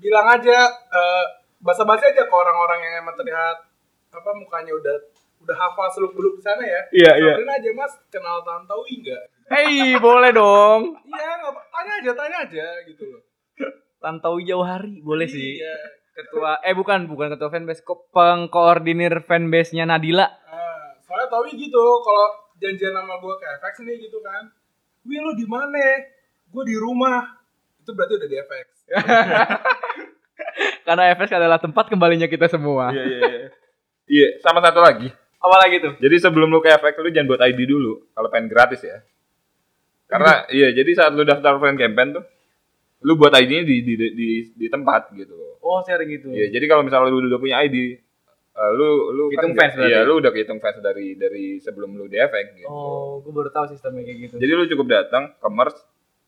bilang 0.00 0.32
aja 0.32 0.72
eh, 0.72 1.24
basa-basi 1.60 2.08
aja 2.08 2.24
ke 2.24 2.32
orang-orang 2.32 2.80
yang 2.80 3.04
emang 3.04 3.20
terlihat 3.20 3.68
apa 4.16 4.30
mukanya 4.32 4.72
udah 4.72 4.96
udah 5.44 5.56
hafal 5.60 5.92
seluk 5.92 6.16
beluk 6.16 6.40
di 6.40 6.42
sana 6.48 6.64
ya. 6.64 6.80
Iya, 6.88 7.12
iya. 7.20 7.32
Samperin 7.36 7.52
aja 7.52 7.70
mas, 7.76 7.92
kenal 8.08 8.40
Tantowi 8.40 9.04
nggak? 9.04 9.24
hey, 9.52 10.00
boleh 10.00 10.32
dong. 10.32 10.96
Iya, 11.04 11.52
tanya 11.68 11.92
aja, 12.00 12.10
tanya 12.16 12.36
aja 12.48 12.66
gitu 12.88 13.12
loh. 13.12 13.20
Tantowi 13.98 14.42
jauh 14.44 14.62
hari, 14.62 14.98
boleh 14.98 15.26
sih. 15.26 15.58
Iya. 15.58 15.74
Ketua, 16.12 16.60
eh 16.60 16.72
bukan, 16.72 17.06
bukan 17.06 17.32
ketua 17.32 17.48
fanbase, 17.48 17.80
ko- 17.80 18.04
pengkoordinir 18.10 19.22
fanbase-nya 19.22 19.84
Nadila. 19.84 20.28
Ah, 20.44 20.92
soalnya 21.00 21.26
Towi 21.26 21.56
gitu, 21.56 21.80
kalau 21.98 22.26
janjian 22.56 22.92
sama 22.92 23.16
gue 23.16 23.34
ke 23.34 23.46
FX 23.56 23.74
nih 23.80 23.96
gitu 24.02 24.18
kan. 24.20 24.50
Wih 25.02 25.18
lu 25.18 25.32
di 25.32 25.46
mana? 25.46 25.80
Gue 26.46 26.62
di 26.62 26.74
rumah. 26.74 27.24
Itu 27.78 27.92
berarti 27.92 28.14
udah 28.14 28.28
di 28.28 28.36
FX. 28.38 28.66
Karena 30.84 31.14
FS 31.14 31.32
adalah 31.32 31.56
tempat 31.56 31.86
kembalinya 31.86 32.26
kita 32.26 32.46
semua. 32.46 32.90
iya 32.90 33.04
iya 33.04 33.18
iya 33.22 33.46
iya 34.04 34.28
sama 34.38 34.58
satu 34.58 34.78
lagi 34.78 35.08
Apa 35.38 35.56
lagi 35.56 35.78
tuh? 35.78 35.94
jadi 35.96 36.16
sebelum 36.20 36.50
lu 36.50 36.58
ke 36.58 36.68
efek 36.68 36.98
lu 36.98 37.08
jangan 37.08 37.28
buat 37.28 37.40
ID 37.40 37.60
dulu 37.64 38.10
kalau 38.12 38.28
pengen 38.28 38.46
gratis 38.46 38.82
ya 38.82 38.98
karena 40.06 40.44
iya 40.50 40.70
jadi 40.70 40.90
saat 40.92 41.14
lu 41.14 41.22
daftar 41.22 41.56
friend 41.56 41.78
campaign 41.78 42.18
tuh 42.18 42.24
lu 43.02 43.12
buat 43.14 43.30
ID-nya 43.30 43.62
di, 43.62 43.76
di, 43.80 43.94
di, 43.96 44.28
di 44.48 44.66
tempat 44.66 45.10
gitu 45.12 45.32
loh 45.32 45.50
Oh, 45.58 45.78
sharing 45.80 46.10
gitu. 46.10 46.26
Iya, 46.28 46.50
jadi 46.50 46.66
kalau 46.66 46.82
misalnya 46.82 47.06
lu 47.08 47.22
udah 47.24 47.38
punya 47.38 47.58
ID, 47.60 47.94
eh, 48.52 48.70
lu 48.72 48.88
lu 49.10 49.24
Hitung 49.30 49.54
kan 49.54 49.62
fans 49.62 49.72
nggak- 49.72 49.86
Iya, 49.86 49.96
berarti? 49.96 50.08
lu 50.08 50.14
udah 50.18 50.30
kehitung 50.30 50.58
fans 50.58 50.78
dari 50.80 51.06
dari 51.14 51.44
sebelum 51.56 51.94
lu 51.94 52.04
di 52.04 52.18
efek 52.18 52.58
gitu. 52.58 52.66
Oh, 52.66 53.18
gue 53.18 53.30
baru 53.30 53.46
tahu 53.48 53.66
sistemnya 53.68 54.02
kayak 54.02 54.18
gitu. 54.20 54.34
Jadi 54.36 54.52
lu 54.52 54.64
cukup 54.66 54.86
datang 54.88 55.30
ke 55.32 55.48
Mers, 55.48 55.78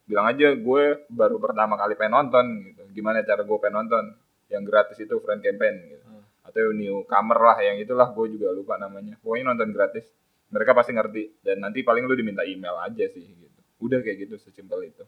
bilang 0.04 0.26
aja 0.28 0.54
gue 0.54 0.82
baru 1.08 1.36
pertama 1.36 1.74
kali 1.74 1.94
pengen 1.94 2.14
nonton 2.16 2.46
gitu. 2.64 2.82
Gimana 2.92 3.22
cara 3.22 3.42
gue 3.42 3.58
pengen 3.58 3.74
nonton? 3.80 4.04
Yang 4.46 4.62
gratis 4.64 4.96
itu 5.00 5.14
friend 5.18 5.40
campaign 5.40 5.74
gitu. 5.88 6.04
Hmm. 6.04 6.22
Atau 6.44 6.70
newcomer 6.70 7.38
lah 7.42 7.58
yang 7.58 7.76
itulah 7.76 8.06
gue 8.08 8.26
juga 8.30 8.48
lupa 8.50 8.76
namanya. 8.76 9.18
Pokoknya 9.18 9.50
nonton 9.50 9.72
gratis. 9.72 10.06
Mereka 10.46 10.70
pasti 10.70 10.92
ngerti 10.92 11.42
dan 11.42 11.58
nanti 11.58 11.82
paling 11.82 12.06
lu 12.06 12.14
diminta 12.14 12.46
email 12.46 12.78
aja 12.78 13.02
sih 13.04 13.26
gitu. 13.26 13.58
Udah 13.80 13.98
kayak 13.98 14.22
gitu 14.22 14.38
sesimpel 14.38 14.86
itu. 14.86 15.02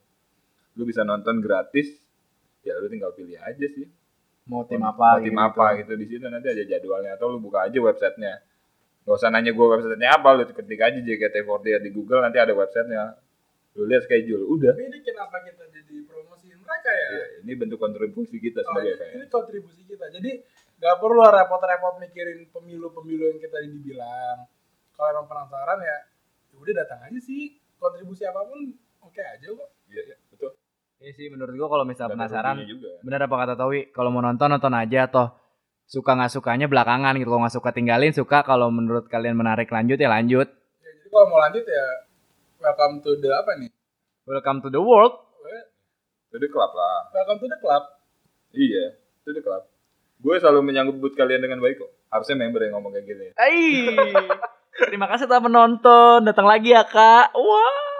Lu 0.77 0.85
bisa 0.85 1.03
nonton 1.03 1.41
gratis, 1.41 1.89
ya 2.61 2.77
lu 2.77 2.87
tinggal 2.87 3.11
pilih 3.12 3.39
aja 3.41 3.66
sih 3.66 3.87
Mau 4.47 4.62
tim 4.62 4.79
mau 4.79 4.95
apa? 4.95 5.18
tim 5.18 5.35
gitu. 5.35 5.43
apa 5.43 5.64
gitu 5.83 5.93
di 5.99 6.07
situ 6.07 6.24
nanti 6.27 6.47
ada 6.47 6.62
jadwalnya 6.62 7.18
atau 7.18 7.35
lu 7.35 7.43
buka 7.43 7.66
aja 7.66 7.79
websitenya 7.79 8.39
nggak 9.03 9.16
usah 9.18 9.31
nanya 9.31 9.51
gue 9.51 9.66
websitenya 9.66 10.09
apa 10.18 10.29
lu 10.35 10.43
ketik 10.47 10.79
aja 10.79 10.99
JKT48 10.99 11.83
di 11.83 11.91
Google 11.91 12.22
nanti 12.22 12.39
ada 12.39 12.55
websitenya 12.55 13.14
lu 13.74 13.85
lihat 13.87 14.07
schedule 14.07 14.47
udah 14.47 14.72
Tapi 14.72 14.87
ini 14.87 14.99
kenapa 15.03 15.37
kita 15.43 15.64
jadi 15.68 15.95
promosiin 16.09 16.59
mereka 16.59 16.91
ya? 16.91 17.09
Ya, 17.12 17.24
ini 17.45 17.53
bentuk 17.55 17.77
kontribusi 17.77 18.41
kita 18.41 18.64
Oh, 18.64 18.72
sebagai 18.72 18.93
ini, 18.95 18.99
fans 18.99 19.12
ini 19.14 19.27
kontribusi 19.29 19.83
kita. 19.85 20.05
Jadi 20.11 20.31
nggak 20.81 20.97
perlu 20.97 21.20
repot-repot 21.20 21.95
mikirin 22.01 22.41
pemilu-pemilu 22.51 23.37
yang 23.37 23.39
kita 23.39 23.59
dibilang. 23.68 24.49
Kalau 24.97 25.09
emang 25.12 25.29
penasaran 25.29 25.77
ya, 25.85 25.97
ya 26.51 26.57
udah 26.57 26.74
datang 26.74 27.01
aja 27.05 27.20
sih. 27.20 27.53
Kontribusi 27.77 28.24
apa 28.24 28.49
pun 28.49 28.72
oke 29.05 29.20
aja 29.20 29.45
kok. 29.45 29.68
iya 29.93 30.03
iya 30.03 30.16
betul 30.18 30.26
Iya 30.97 31.12
sih 31.12 31.26
menurut 31.28 31.53
gua 31.55 31.68
kalau 31.68 31.84
misal 31.84 32.09
penasaran 32.09 32.57
juga. 32.64 32.88
bener 33.05 33.20
apa 33.20 33.36
kata 33.36 33.55
Towi 33.55 33.92
kalau 33.92 34.09
mau 34.09 34.24
nonton 34.24 34.49
nonton 34.49 34.72
aja 34.72 35.05
toh 35.07 35.28
suka 35.84 36.16
nggak 36.16 36.32
sukanya 36.32 36.66
belakangan 36.66 37.14
gitu 37.14 37.28
kalau 37.28 37.44
nggak 37.44 37.57
suka 37.57 37.70
tinggalin 37.70 38.11
suka 38.11 38.40
kalau 38.42 38.72
menurut 38.72 39.05
kalian 39.07 39.36
menarik 39.36 39.68
lanjut 39.68 39.97
ya 39.97 40.09
lanjut 40.09 40.49
Ya, 40.80 40.90
jadi 40.90 41.09
kalau 41.09 41.26
mau 41.28 41.38
lanjut 41.38 41.62
ya 41.62 41.84
welcome 42.59 42.94
to 43.01 43.11
the 43.16 43.28
apa 43.28 43.53
nih? 43.57 43.70
welcome 44.24 44.59
to 44.59 44.68
the 44.68 44.80
world 44.80 45.14
Itu 46.26 46.42
di 46.42 46.49
klub 46.51 46.68
lah. 46.68 47.09
Welcome 47.14 47.38
to 47.38 47.47
the 47.47 47.57
club. 47.57 47.82
Iya, 48.51 48.99
itu 49.22 49.30
di 49.30 49.40
klub. 49.40 49.62
Gue 50.18 50.36
selalu 50.36 50.68
menyambut 50.68 51.14
kalian 51.14 51.40
dengan 51.40 51.62
baik 51.62 51.78
kok. 51.78 51.88
Harusnya 52.11 52.36
member 52.36 52.61
yang 52.61 52.76
ngomong 52.76 52.92
kayak 52.92 53.07
gini. 53.07 53.26
Hai 53.32 53.62
terima 54.76 55.07
kasih 55.07 55.24
telah 55.24 55.40
menonton 55.40 56.20
datang 56.22 56.44
lagi 56.44 56.70
ya 56.70 56.84
kak 56.84 57.32
wah 57.32 57.95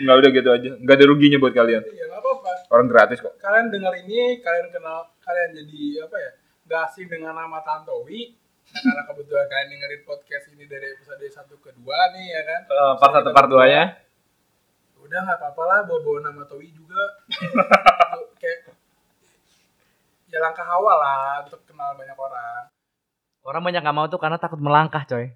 Enggak 0.00 0.16
udah 0.24 0.30
gitu 0.32 0.48
aja. 0.48 0.70
Enggak 0.80 0.96
ada 0.96 1.06
ruginya 1.06 1.38
buat 1.38 1.52
kalian. 1.52 1.82
Ya 1.92 2.04
nggak 2.08 2.20
apa-apa. 2.24 2.52
Orang 2.72 2.86
gratis 2.88 3.20
kok. 3.20 3.36
Kalian 3.36 3.68
dengar 3.68 3.92
ini, 4.00 4.40
kalian 4.40 4.68
kenal, 4.72 5.12
kalian 5.20 5.50
jadi 5.60 6.08
apa 6.08 6.16
ya? 6.16 6.30
Gak 6.70 6.80
asing 6.88 7.06
dengan 7.10 7.36
nama 7.36 7.60
Tantowi. 7.60 8.32
Karena 8.70 9.02
kebetulan 9.02 9.46
kalian 9.50 9.68
dengerin 9.74 10.02
podcast 10.06 10.44
ini 10.54 10.64
dari 10.70 10.86
episode 10.94 11.18
1 11.18 11.42
ke 11.58 11.70
2 11.74 12.14
nih 12.14 12.26
ya 12.30 12.42
kan. 12.46 12.60
Eh, 12.70 12.92
part 13.02 13.12
satu 13.18 13.34
part 13.34 13.50
dua 13.50 13.66
ya 13.66 13.84
Udah 15.02 15.26
nggak 15.26 15.38
apa-apa 15.42 15.62
lah 15.66 15.78
bawa-bawa 15.90 16.18
nama 16.30 16.42
Towi 16.46 16.70
juga. 16.70 17.02
Kayak 18.40 18.70
ya 20.30 20.38
langkah 20.38 20.62
awal 20.62 20.96
lah 21.02 21.42
untuk 21.42 21.66
kenal 21.66 21.98
banyak 21.98 22.14
orang. 22.14 22.70
orang 23.42 23.62
banyak 23.66 23.82
nggak 23.82 23.96
mau 23.98 24.06
tuh 24.06 24.20
karena 24.22 24.38
takut 24.38 24.62
melangkah 24.62 25.02
coy 25.02 25.34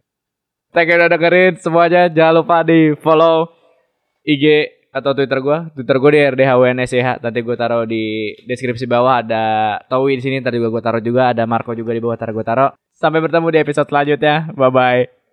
Thank 0.71 0.91
you 0.91 0.97
udah 0.99 1.11
dengerin 1.11 1.59
semuanya 1.59 2.07
jangan 2.07 2.35
lupa 2.43 2.62
di 2.62 2.95
follow 3.03 3.51
IG 4.25 4.45
atau 4.95 5.12
Twitter 5.12 5.39
gua. 5.45 5.68
Twitter 5.75 5.97
gua 6.01 6.11
di 6.11 6.20
RDHWNSCH 6.25 7.09
nanti 7.20 7.39
gue 7.45 7.57
taruh 7.59 7.85
di 7.85 8.33
deskripsi 8.49 8.89
bawah. 8.89 9.20
Ada 9.20 9.45
Towi 9.87 10.18
di 10.18 10.22
sini 10.25 10.37
tadi 10.41 10.57
juga 10.59 10.81
gue 10.81 10.83
taruh 10.83 11.03
juga. 11.05 11.31
Ada 11.31 11.45
Marco 11.45 11.77
juga 11.77 11.93
di 11.93 12.01
bawah 12.01 12.16
taruh 12.16 12.35
gue 12.35 12.47
taruh. 12.47 12.70
Sampai 12.95 13.20
bertemu 13.20 13.47
di 13.53 13.59
episode 13.61 13.89
selanjutnya. 13.91 14.49
Bye 14.55 14.72
bye 14.72 15.24